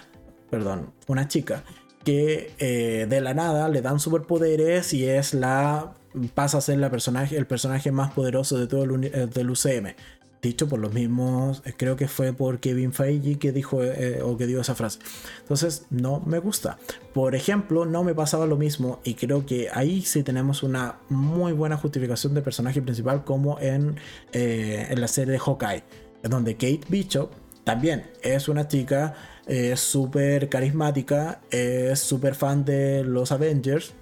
[0.49, 1.64] perdón, una chica
[2.05, 5.93] que eh, de la nada le dan superpoderes y es la
[6.34, 9.95] pasa a ser la personaje, el personaje más poderoso de todo el eh, UCM.
[10.41, 14.38] Dicho por los mismos, eh, creo que fue por Kevin Feige que dijo eh, o
[14.38, 14.99] que dio esa frase.
[15.41, 16.78] Entonces, no me gusta.
[17.14, 21.51] Por ejemplo, no me pasaba lo mismo y creo que ahí sí tenemos una muy
[21.51, 23.97] buena justificación del personaje principal como en,
[24.32, 25.84] en la serie de Hawkeye,
[26.24, 27.32] donde Kate Bishop
[27.66, 29.14] también es una chica
[29.49, 33.93] es súper carismática, es súper fan de los Avengers,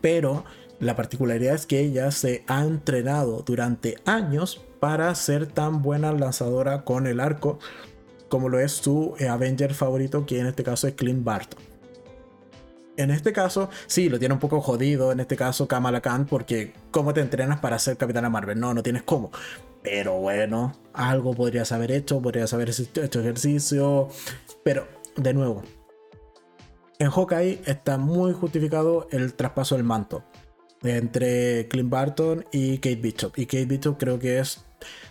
[0.00, 0.44] pero
[0.80, 6.84] la particularidad es que ella se ha entrenado durante años para ser tan buena lanzadora
[6.84, 7.58] con el arco
[8.28, 11.62] como lo es su eh, Avenger favorito, que en este caso es Clint Barton.
[12.96, 16.72] En este caso, sí, lo tiene un poco jodido, en este caso Kamala Khan, porque
[16.90, 18.58] ¿cómo te entrenas para ser Capitana Marvel?
[18.58, 19.30] No, no tienes cómo.
[19.82, 24.08] Pero bueno, algo podrías haber hecho, podrías haber hecho ejercicio,
[24.64, 25.62] pero de nuevo,
[26.98, 30.24] en Hawkeye está muy justificado el traspaso del manto
[30.84, 33.32] entre Clint Barton y Kate Bishop.
[33.36, 34.64] Y Kate Bishop creo que es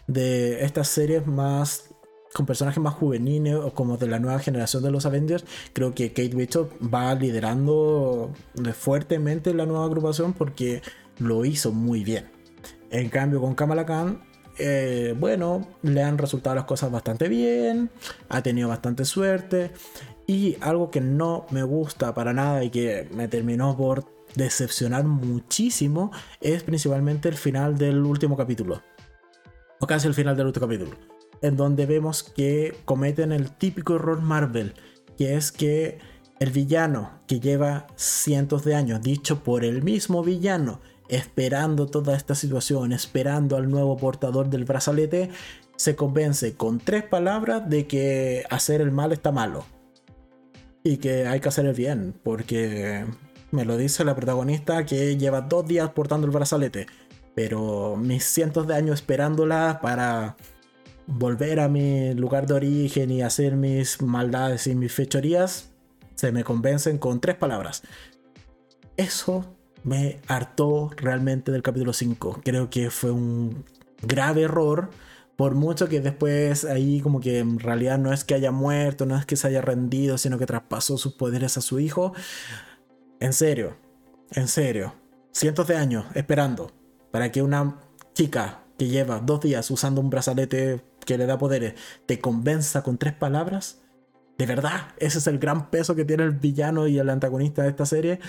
[0.08, 1.94] de estas series más
[2.34, 6.10] con personajes más juveniles o como de la nueva generación de los Avengers, creo que
[6.10, 8.34] Kate Bishop va liderando
[8.74, 10.82] fuertemente la nueva agrupación porque
[11.20, 12.32] lo hizo muy bien.
[12.90, 14.24] En cambio, con Kamala Khan,
[14.58, 17.90] eh, bueno, le han resultado las cosas bastante bien,
[18.30, 19.72] ha tenido bastante suerte.
[20.26, 24.06] Y algo que no me gusta para nada y que me terminó por
[24.36, 26.12] decepcionar muchísimo
[26.42, 28.82] es principalmente el final del último capítulo.
[29.80, 30.92] O casi el final del último capítulo.
[31.42, 34.74] En donde vemos que cometen el típico error Marvel.
[35.18, 36.00] Que es que
[36.40, 42.36] el villano que lleva cientos de años, dicho por el mismo villano, esperando toda esta
[42.36, 45.30] situación, esperando al nuevo portador del brazalete,
[45.76, 49.66] se convence con tres palabras de que hacer el mal está malo.
[50.84, 53.06] Y que hay que hacer el bien, porque
[53.54, 56.88] me lo dice la protagonista que lleva dos días portando el brazalete.
[57.36, 60.36] Pero mis cientos de años esperándola para
[61.06, 65.70] volver a mi lugar de origen y hacer mis maldades y mis fechorías,
[66.16, 67.84] se me convencen con tres palabras.
[68.98, 72.42] Eso me hartó realmente del capítulo 5.
[72.44, 73.66] Creo que fue un
[74.02, 74.90] grave error.
[75.36, 79.18] Por mucho que después ahí como que en realidad no es que haya muerto, no
[79.18, 82.14] es que se haya rendido, sino que traspasó sus poderes a su hijo.
[83.24, 83.78] En serio,
[84.32, 84.96] en serio.
[85.32, 86.74] cientos de años esperando
[87.10, 87.80] para que una
[88.14, 92.98] chica que lleva dos días usando un brazalete que le da poderes te convenza con
[92.98, 93.82] tres palabras.
[94.38, 97.70] De verdad, ese es el gran peso que tiene el villano y el antagonista de
[97.70, 98.20] esta serie.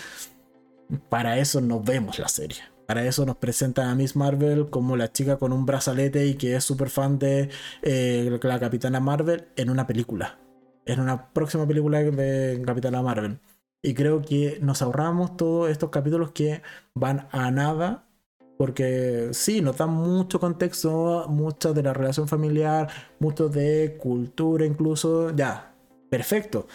[1.09, 2.59] Para eso nos vemos la serie.
[2.87, 6.55] Para eso nos presentan a Miss Marvel como la chica con un brazalete y que
[6.55, 7.51] es súper fan de
[7.83, 10.39] eh, la Capitana Marvel en una película.
[10.87, 13.41] En una próxima película de Capitana Marvel.
[13.85, 16.63] Y creo que nos ahorramos todos estos capítulos que
[16.95, 18.09] van a nada.
[18.57, 25.37] Porque sí, nos dan mucho contexto, mucho de la relación familiar, mucho de cultura incluso.
[25.37, 25.75] Ya,
[26.09, 26.67] perfecto.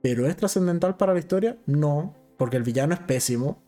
[0.00, 3.60] Pero es trascendental para la historia, no, porque el villano es pésimo.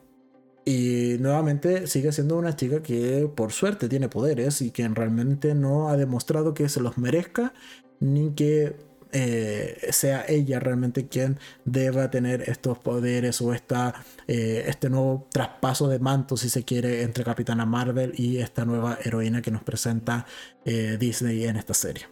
[0.64, 5.88] Y nuevamente sigue siendo una chica que por suerte tiene poderes y que realmente no
[5.88, 7.54] ha demostrado que se los merezca
[7.98, 8.76] ni que
[9.12, 15.88] eh, sea ella realmente quien deba tener estos poderes o esta, eh, este nuevo traspaso
[15.88, 20.26] de manto, si se quiere, entre Capitana Marvel y esta nueva heroína que nos presenta
[20.64, 22.04] eh, Disney en esta serie.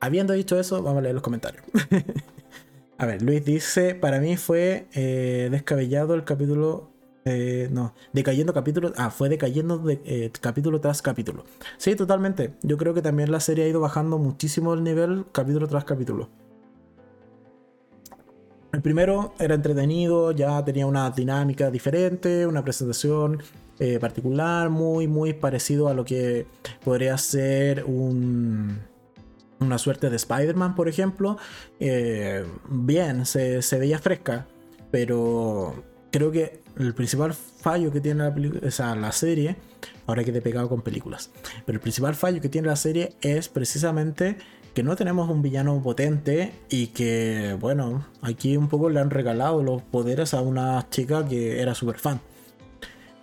[0.00, 1.64] Habiendo dicho eso, vamos a leer los comentarios.
[2.98, 4.86] a ver, Luis dice, para mí fue
[5.50, 6.92] descabellado el capítulo
[7.30, 8.92] eh, no, decayendo capítulo.
[8.96, 11.44] Ah, fue decayendo de, eh, capítulo tras capítulo.
[11.76, 12.54] Sí, totalmente.
[12.62, 16.30] Yo creo que también la serie ha ido bajando muchísimo el nivel capítulo tras capítulo.
[18.72, 23.42] El primero era entretenido, ya tenía una dinámica diferente, una presentación
[23.78, 26.46] eh, particular, muy, muy parecido a lo que
[26.82, 28.78] podría ser un,
[29.60, 31.36] una suerte de Spider-Man, por ejemplo.
[31.78, 34.46] bien, se, se veía fresca,
[34.90, 35.74] pero
[36.10, 39.56] creo que el principal fallo que tiene la, la serie,
[40.06, 41.30] ahora que te he pegado con películas,
[41.66, 44.36] pero el principal fallo que tiene la serie es precisamente
[44.74, 49.62] que no tenemos un villano potente y que, bueno, aquí un poco le han regalado
[49.62, 52.20] los poderes a una chica que era súper fan.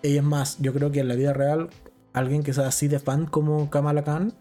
[0.03, 1.69] Y es más, yo creo que en la vida real,
[2.13, 4.33] alguien que sea así de fan como Kamala Khan,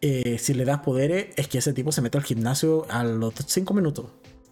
[0.00, 3.34] eh, si le das poderes, es que ese tipo se mete al gimnasio a los
[3.34, 4.06] 5 minutos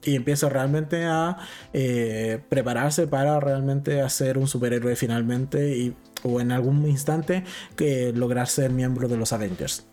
[0.07, 1.37] y empieza realmente a
[1.73, 7.45] eh, prepararse para realmente hacer un superhéroe finalmente y, o en algún instante
[7.75, 9.87] que lograr ser miembro de los Avengers.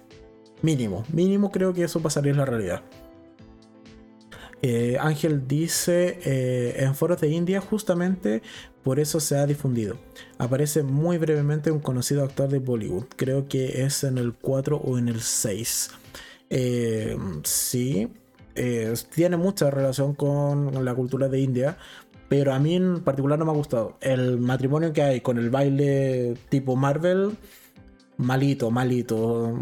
[0.61, 2.84] Mínimo, mínimo creo que eso pasaría en la realidad.
[4.61, 8.41] Eh, Ángel dice eh, en foros de India justamente
[8.82, 9.97] por eso se ha difundido.
[10.38, 14.97] Aparece muy brevemente un conocido actor de Bollywood, creo que es en el 4 o
[14.97, 15.89] en el 6.
[17.43, 18.09] sí,
[18.56, 21.78] eh, tiene mucha relación con la cultura de India,
[22.30, 23.97] pero a mí en particular no me ha gustado.
[24.01, 27.38] El matrimonio que hay con el baile tipo Marvel,
[28.18, 29.60] malito, malito.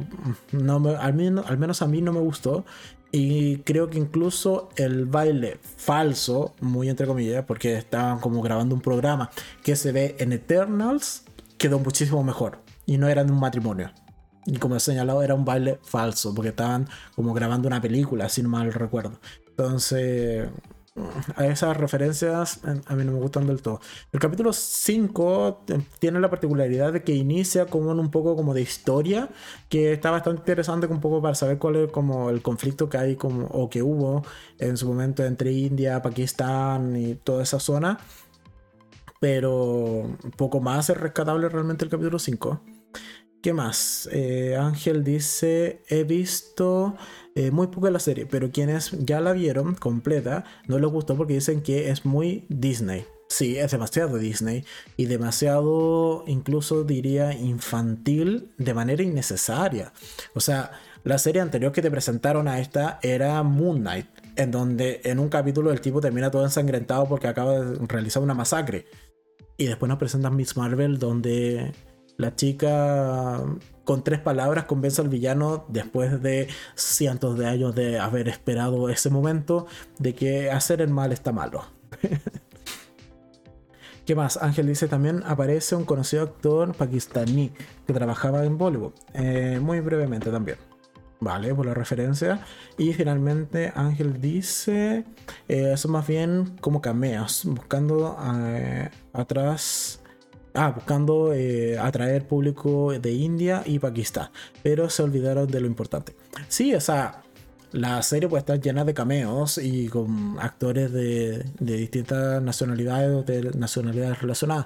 [0.51, 2.65] No al, menos, al menos a mí no me gustó.
[3.11, 8.81] Y creo que incluso el baile falso, muy entre comillas, porque estaban como grabando un
[8.81, 9.31] programa
[9.63, 11.23] que se ve en Eternals,
[11.57, 12.59] quedó muchísimo mejor.
[12.85, 13.91] Y no era un matrimonio.
[14.45, 18.41] Y como he señalado, era un baile falso, porque estaban como grabando una película, si
[18.41, 19.19] no mal recuerdo.
[19.49, 20.49] Entonces,
[21.35, 23.79] a esas referencias a mí no me gustan del todo.
[24.11, 25.63] El capítulo 5
[25.99, 29.29] tiene la particularidad de que inicia como un poco como de historia,
[29.69, 33.15] que está bastante interesante un poco para saber cuál es como el conflicto que hay
[33.15, 34.23] como, o que hubo
[34.59, 37.97] en su momento entre India, Pakistán y toda esa zona.
[39.21, 42.59] Pero poco más es rescatable realmente el capítulo 5.
[43.41, 44.07] ¿Qué más?
[44.11, 46.95] Eh, Ángel dice, he visto
[47.33, 51.17] eh, muy poco de la serie, pero quienes ya la vieron completa no les gustó
[51.17, 53.03] porque dicen que es muy Disney.
[53.29, 54.63] Sí, es demasiado Disney
[54.95, 59.91] y demasiado, incluso diría, infantil de manera innecesaria.
[60.35, 60.71] O sea,
[61.03, 65.29] la serie anterior que te presentaron a esta era Moon Knight, en donde en un
[65.29, 68.85] capítulo el tipo termina todo ensangrentado porque acaba de realizar una masacre.
[69.57, 71.71] Y después nos presentan Miss Marvel, donde
[72.21, 73.41] la chica
[73.83, 79.09] con tres palabras convence al villano después de cientos de años de haber esperado ese
[79.09, 79.65] momento
[79.99, 81.65] de que hacer el mal está malo.
[84.05, 84.37] ¿Qué más?
[84.37, 87.51] Ángel dice también aparece un conocido actor pakistaní
[87.85, 88.93] que trabajaba en Bollywood.
[89.13, 90.57] Eh, muy brevemente también.
[91.19, 92.43] Vale, por la referencia.
[92.79, 95.05] Y finalmente Ángel dice,
[95.47, 100.00] eh, eso más bien como cameos, buscando eh, atrás
[100.53, 104.29] Ah, buscando eh, atraer público de India y Pakistán.
[104.63, 106.13] Pero se olvidaron de lo importante.
[106.49, 107.23] Sí, o sea,
[107.71, 113.51] la serie puede estar llena de cameos y con actores de, distintas nacionalidades o de
[113.57, 114.65] nacionalidades relacionadas.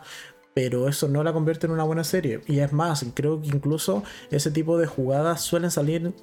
[0.56, 2.42] Pero eso no la convierte en una buena serie.
[2.48, 6.14] Y es más, creo que incluso ese tipo de jugadas suelen salir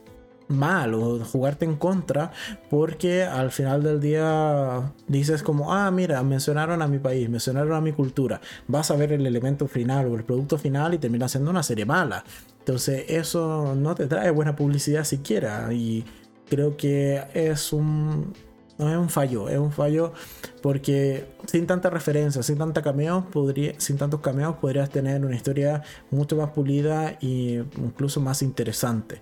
[0.49, 2.33] mal o jugarte en contra
[2.71, 7.81] porque al final del día dices como, ah, mira, mencionaron a mi país, mencionaron a
[7.81, 11.51] mi cultura, vas a ver el elemento final o el producto final y termina siendo
[11.51, 12.25] una serie mala.
[12.59, 16.05] Entonces eso no te trae buena publicidad siquiera y
[16.49, 18.33] creo que es un...
[18.79, 20.13] Es un fallo, es un fallo
[20.61, 25.83] porque sin tanta referencia, sin tanta cameos, podría, sin tantos cameos, podrías tener una historia
[26.11, 29.21] mucho más pulida e incluso más interesante.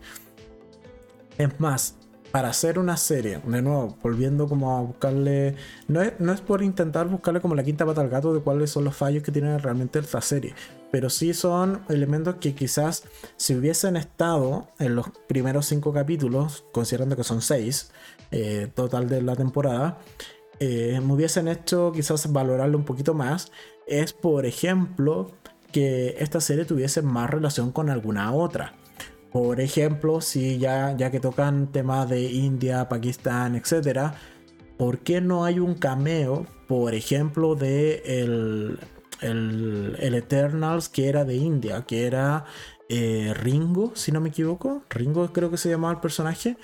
[1.41, 1.95] Es más,
[2.33, 5.57] para hacer una serie, de nuevo, volviendo como a buscarle,
[5.89, 8.69] no es, no es por intentar buscarle como la quinta pata al gato de cuáles
[8.69, 10.55] son los fallos que tiene realmente esta serie,
[10.93, 13.05] pero sí son elementos que quizás
[13.39, 17.91] si hubiesen estado en los primeros cinco capítulos, considerando que son seis
[18.33, 19.99] eh, total de la temporada,
[20.59, 23.51] eh, me hubiesen hecho quizás valorarlo un poquito más,
[23.87, 25.31] es por ejemplo
[25.73, 28.75] que esta serie tuviese más relación con alguna otra
[29.33, 34.13] por ejemplo, si ya, ya que tocan temas de India, Pakistán, etc.,
[34.77, 38.79] ¿por qué no hay un cameo, por ejemplo, de el,
[39.21, 42.45] el, Eternals que era de India, que era
[42.89, 44.83] eh, Ringo, si no me equivoco?
[44.91, 46.57] Ringo creo que se llamaba el personaje,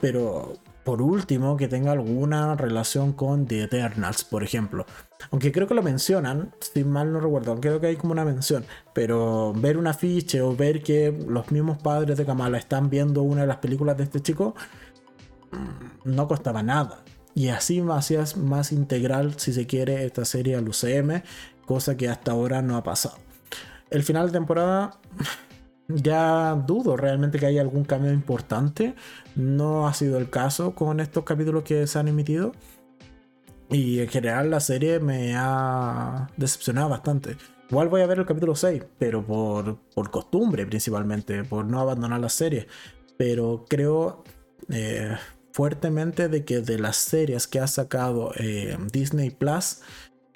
[0.00, 0.54] pero
[0.84, 4.84] por último, que tenga alguna relación con The Eternals, por ejemplo.
[5.30, 8.64] Aunque creo que lo mencionan, si mal no recuerdo, creo que hay como una mención.
[8.92, 13.42] Pero ver un afiche o ver que los mismos padres de Kamala están viendo una
[13.42, 14.54] de las películas de este chico,
[15.52, 17.02] mm, no costaba nada.
[17.34, 21.22] Y así hacías más integral, si se quiere, esta serie al UCM,
[21.66, 23.16] cosa que hasta ahora no ha pasado.
[23.90, 25.00] El final de temporada
[25.88, 28.94] ya dudo realmente que haya algún cambio importante.
[29.34, 32.52] No ha sido el caso con estos capítulos que se han emitido.
[33.70, 37.36] Y en general la serie me ha decepcionado bastante.
[37.70, 42.28] Igual voy a ver el capítulo 6, pero por, costumbre principalmente, por no abandonar la
[42.28, 42.68] serie.
[43.16, 44.22] Pero creo
[44.68, 45.16] eh,
[45.52, 49.78] fuertemente de que de las series que ha sacado eh, Disney Plus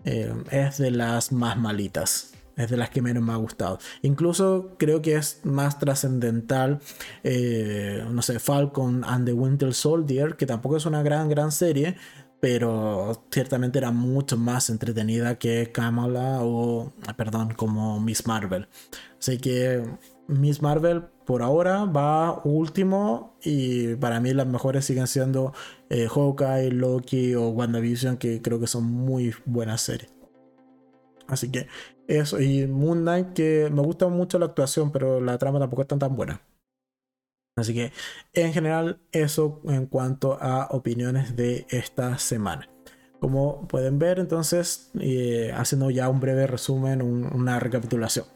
[0.04, 3.78] eh, es de las más malitas es de las que menos me ha gustado.
[4.02, 6.80] Incluso creo que es más trascendental,
[7.22, 11.94] no sé, Falcon and the Winter Soldier, que tampoco es una gran, gran serie,
[12.40, 18.68] pero ciertamente era mucho más entretenida que Kamala o, perdón, como Miss Marvel.
[19.18, 19.84] Así que
[20.28, 25.52] Miss Marvel por ahora va último y para mí las mejores siguen siendo
[25.90, 30.12] eh, Hawkeye, Loki o WandaVision, que creo que son muy buenas series.
[31.26, 31.66] Así que
[32.06, 35.88] eso, y Moon Knight, que me gusta mucho la actuación, pero la trama tampoco es
[35.88, 36.40] tan, tan buena.
[37.58, 37.92] Así que
[38.34, 42.68] en general eso en cuanto a opiniones de esta semana.
[43.20, 48.26] Como pueden ver entonces, eh, haciendo ya un breve resumen, una recapitulación.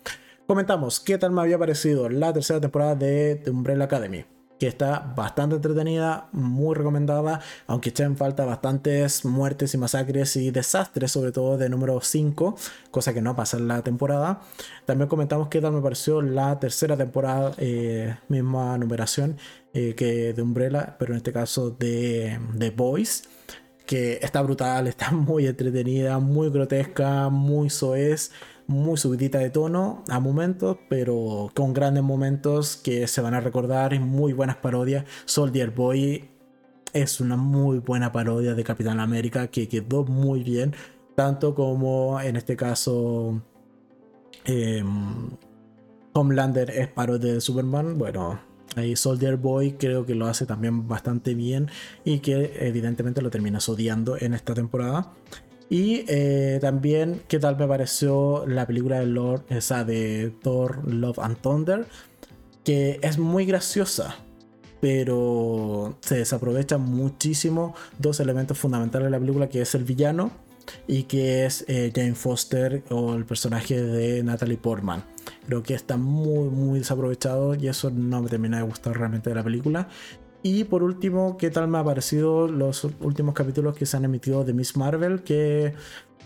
[0.47, 4.25] Comentamos qué tal me había parecido la tercera temporada de The Umbrella Academy
[4.63, 10.53] que está bastante entretenida, muy recomendada, aunque echa en falta bastantes muertes y masacres y
[10.53, 12.55] desastres, sobre todo de número 5,
[12.93, 14.41] cosa que no pasa en la temporada.
[14.87, 19.37] También comentamos qué tal me pareció la tercera temporada, eh, misma numeración
[19.75, 23.25] eh, que de Umbrella, pero en este caso de The Boys
[23.85, 28.31] que está brutal, está muy entretenida, muy grotesca, muy soez
[28.67, 33.93] muy subidita de tono a momentos, pero con grandes momentos que se van a recordar
[33.93, 35.05] y muy buenas parodias.
[35.25, 36.29] Soldier Boy
[36.93, 40.75] es una muy buena parodia de Capitán América que quedó muy bien,
[41.15, 43.43] tanto como en este caso
[44.45, 45.31] em,
[46.13, 47.99] Homelander es parodia de Superman.
[47.99, 48.41] Bueno,
[48.77, 51.69] ahí Soldier Boy creo que lo hace también bastante bien
[52.05, 55.13] y que evidentemente lo terminas odiando en esta temporada.
[55.69, 61.19] Y eh, también, ¿qué tal me pareció la película de Lord, esa de Thor, Love
[61.19, 61.87] and Thunder?
[62.65, 64.17] Que es muy graciosa,
[64.81, 70.31] pero se desaprovecha muchísimo dos elementos fundamentales de la película, que es el villano
[70.87, 75.05] y que es eh, Jane Foster o el personaje de Natalie Portman.
[75.47, 79.37] Creo que está muy, muy desaprovechado y eso no me termina de gustar realmente de
[79.37, 79.89] la película.
[80.43, 84.45] Y por último, ¿qué tal me ha parecido los últimos capítulos que se han emitido
[84.45, 85.23] de Miss Marvel?
[85.23, 85.75] Que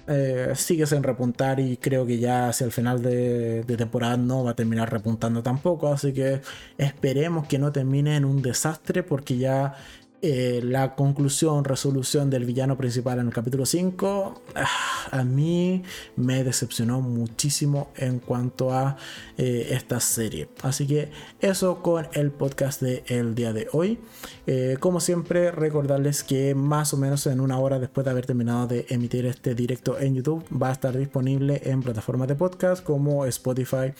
[0.08, 4.44] eh, sigue sin repuntar y creo que ya hacia el final de, de, temporada no
[4.44, 5.88] va a terminar repuntando tampoco.
[5.88, 6.40] Así que
[6.78, 9.74] esperemos que no termine en un desastre porque ya
[10.22, 14.66] eh, la conclusión, resolución del villano principal en el capítulo 5, ah,
[15.10, 15.82] a mí
[16.16, 18.96] me decepcionó muchísimo en cuanto a
[19.36, 20.48] eh, esta serie.
[20.62, 21.10] Así que
[21.40, 23.98] eso con el podcast del el día de hoy.
[24.46, 28.66] Eh, como siempre, recordarles que más o menos en una hora después de haber terminado
[28.66, 33.26] de emitir este directo en YouTube, va a estar disponible en plataformas de podcast como
[33.26, 33.92] Spotify.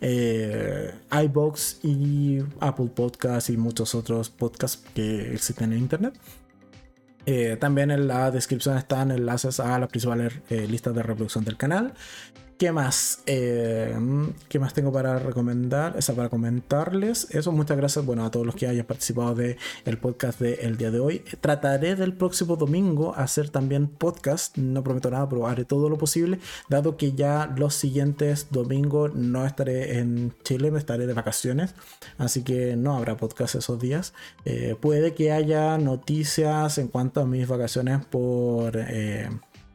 [0.00, 0.94] Eh,
[1.24, 6.14] iBox y Apple Podcasts y muchos otros podcasts que existen en Internet.
[7.26, 11.92] Eh, también en la descripción están enlaces a las principales eh, de reproducción del canal.
[12.60, 13.22] ¿Qué más?
[13.24, 13.96] Eh,
[14.50, 15.96] ¿Qué más tengo para recomendar?
[15.96, 17.26] Esa para comentarles.
[17.30, 19.56] Eso, muchas gracias bueno, a todos los que hayan participado del
[19.86, 21.24] el podcast del día de hoy.
[21.40, 24.58] Trataré del próximo domingo hacer también podcast.
[24.58, 26.38] No prometo nada, pero haré todo lo posible.
[26.68, 31.74] Dado que ya los siguientes domingos no estaré en Chile, me estaré de vacaciones.
[32.18, 34.12] Así que no habrá podcast esos días.
[34.44, 38.76] Eh, puede que haya noticias en cuanto a mis vacaciones por...
[38.76, 39.30] Eh,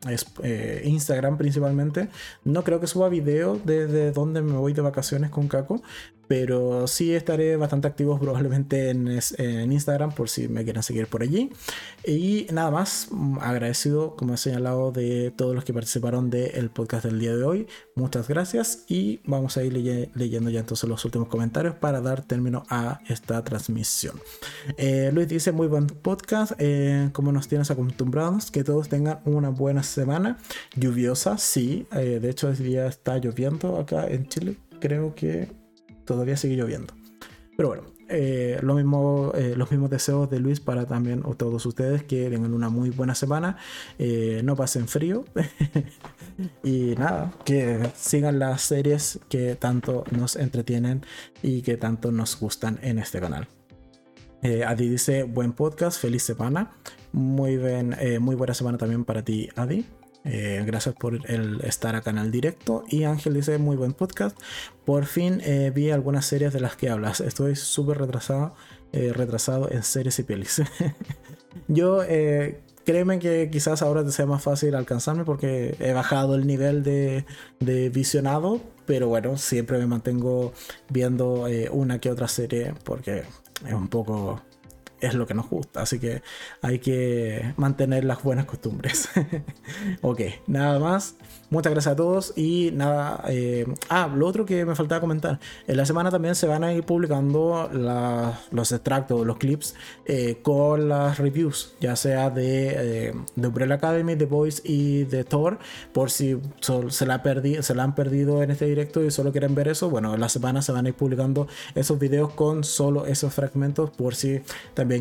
[0.09, 2.09] es, eh, Instagram principalmente.
[2.43, 5.81] No creo que suba video desde donde me voy de vacaciones con Caco,
[6.27, 9.15] pero sí estaré bastante activo probablemente en,
[9.71, 11.51] Instagram por si me quieren seguir por allí.
[12.05, 13.09] Y nada más,
[13.41, 17.67] agradecido, como he señalado, de todos los que participaron del podcast del día de hoy.
[17.95, 19.73] Muchas gracias y vamos a ir
[20.13, 24.19] leyendo ya entonces los últimos comentarios para dar término a esta transmisión.
[24.77, 29.49] Eh, Luis dice, muy buen podcast, eh, como nos tienes acostumbrados, que todos tengan una
[29.49, 29.83] buena.
[30.75, 35.51] Lluviosa, sí, eh, de hecho ese día está lloviendo acá en Chile, creo que
[36.05, 36.93] todavía sigue lloviendo.
[37.55, 42.03] Pero bueno, eh, lo mismo, eh, los mismos deseos de Luis para también todos ustedes
[42.03, 43.57] que tengan una muy buena semana,
[43.97, 45.25] eh, no pasen frío
[46.63, 51.03] y nada, que sigan las series que tanto nos entretienen
[51.41, 53.47] y que tanto nos gustan en este canal.
[54.67, 56.71] Adi dice, buen podcast, feliz semana,
[57.15, 59.85] muy, bien, muy buena semana también para ti, Adi.
[60.25, 62.83] Eh, gracias por el estar acá en el directo.
[62.89, 64.37] Y Ángel dice, muy buen podcast.
[64.83, 67.21] Por fin eh, vi algunas series de las que hablas.
[67.21, 68.55] Estoy súper retrasado,
[68.91, 70.61] eh, retrasado en series y pelis.
[71.67, 72.01] Yo,
[72.83, 77.25] créeme que quizás ahora te sea más fácil alcanzarme porque he bajado el nivel de,
[77.59, 78.61] de visionado.
[78.87, 80.53] Pero bueno, siempre me mantengo
[80.89, 83.23] viendo una que otra serie porque
[83.65, 84.41] es un poco
[85.01, 85.81] es lo que nos gusta.
[85.81, 86.21] Así que
[86.61, 89.09] hay que mantener las buenas costumbres.
[90.01, 91.15] ok, nada más.
[91.51, 93.23] Muchas gracias a todos y nada.
[93.27, 95.39] Eh, ah, lo otro que me faltaba comentar.
[95.67, 97.69] En la semana también se van a ir publicando
[98.51, 104.15] los extractos, los clips eh, con las reviews, ya sea de, eh, de Umbrella Academy,
[104.15, 105.59] The Voice y de Thor.
[105.93, 107.21] Por si se, la
[107.61, 109.89] se la han perdido en este directo y solo quieren ver eso.
[109.89, 113.91] Bueno, en la semana se van a ir publicando esos videos con solo esos fragmentos.
[113.91, 114.41] Por si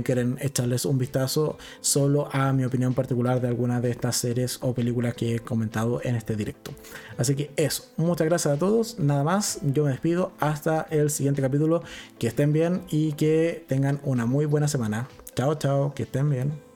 [0.02, 4.74] quieren echarles un vistazo solo a mi opinión particular de alguna de estas series o
[4.74, 6.73] películas que he comentado en este directo.
[7.16, 8.98] Así que eso, muchas gracias a todos.
[8.98, 11.82] Nada más, yo me despido hasta el siguiente capítulo.
[12.19, 15.09] Que estén bien y que tengan una muy buena semana.
[15.35, 16.73] Chao, chao, que estén bien.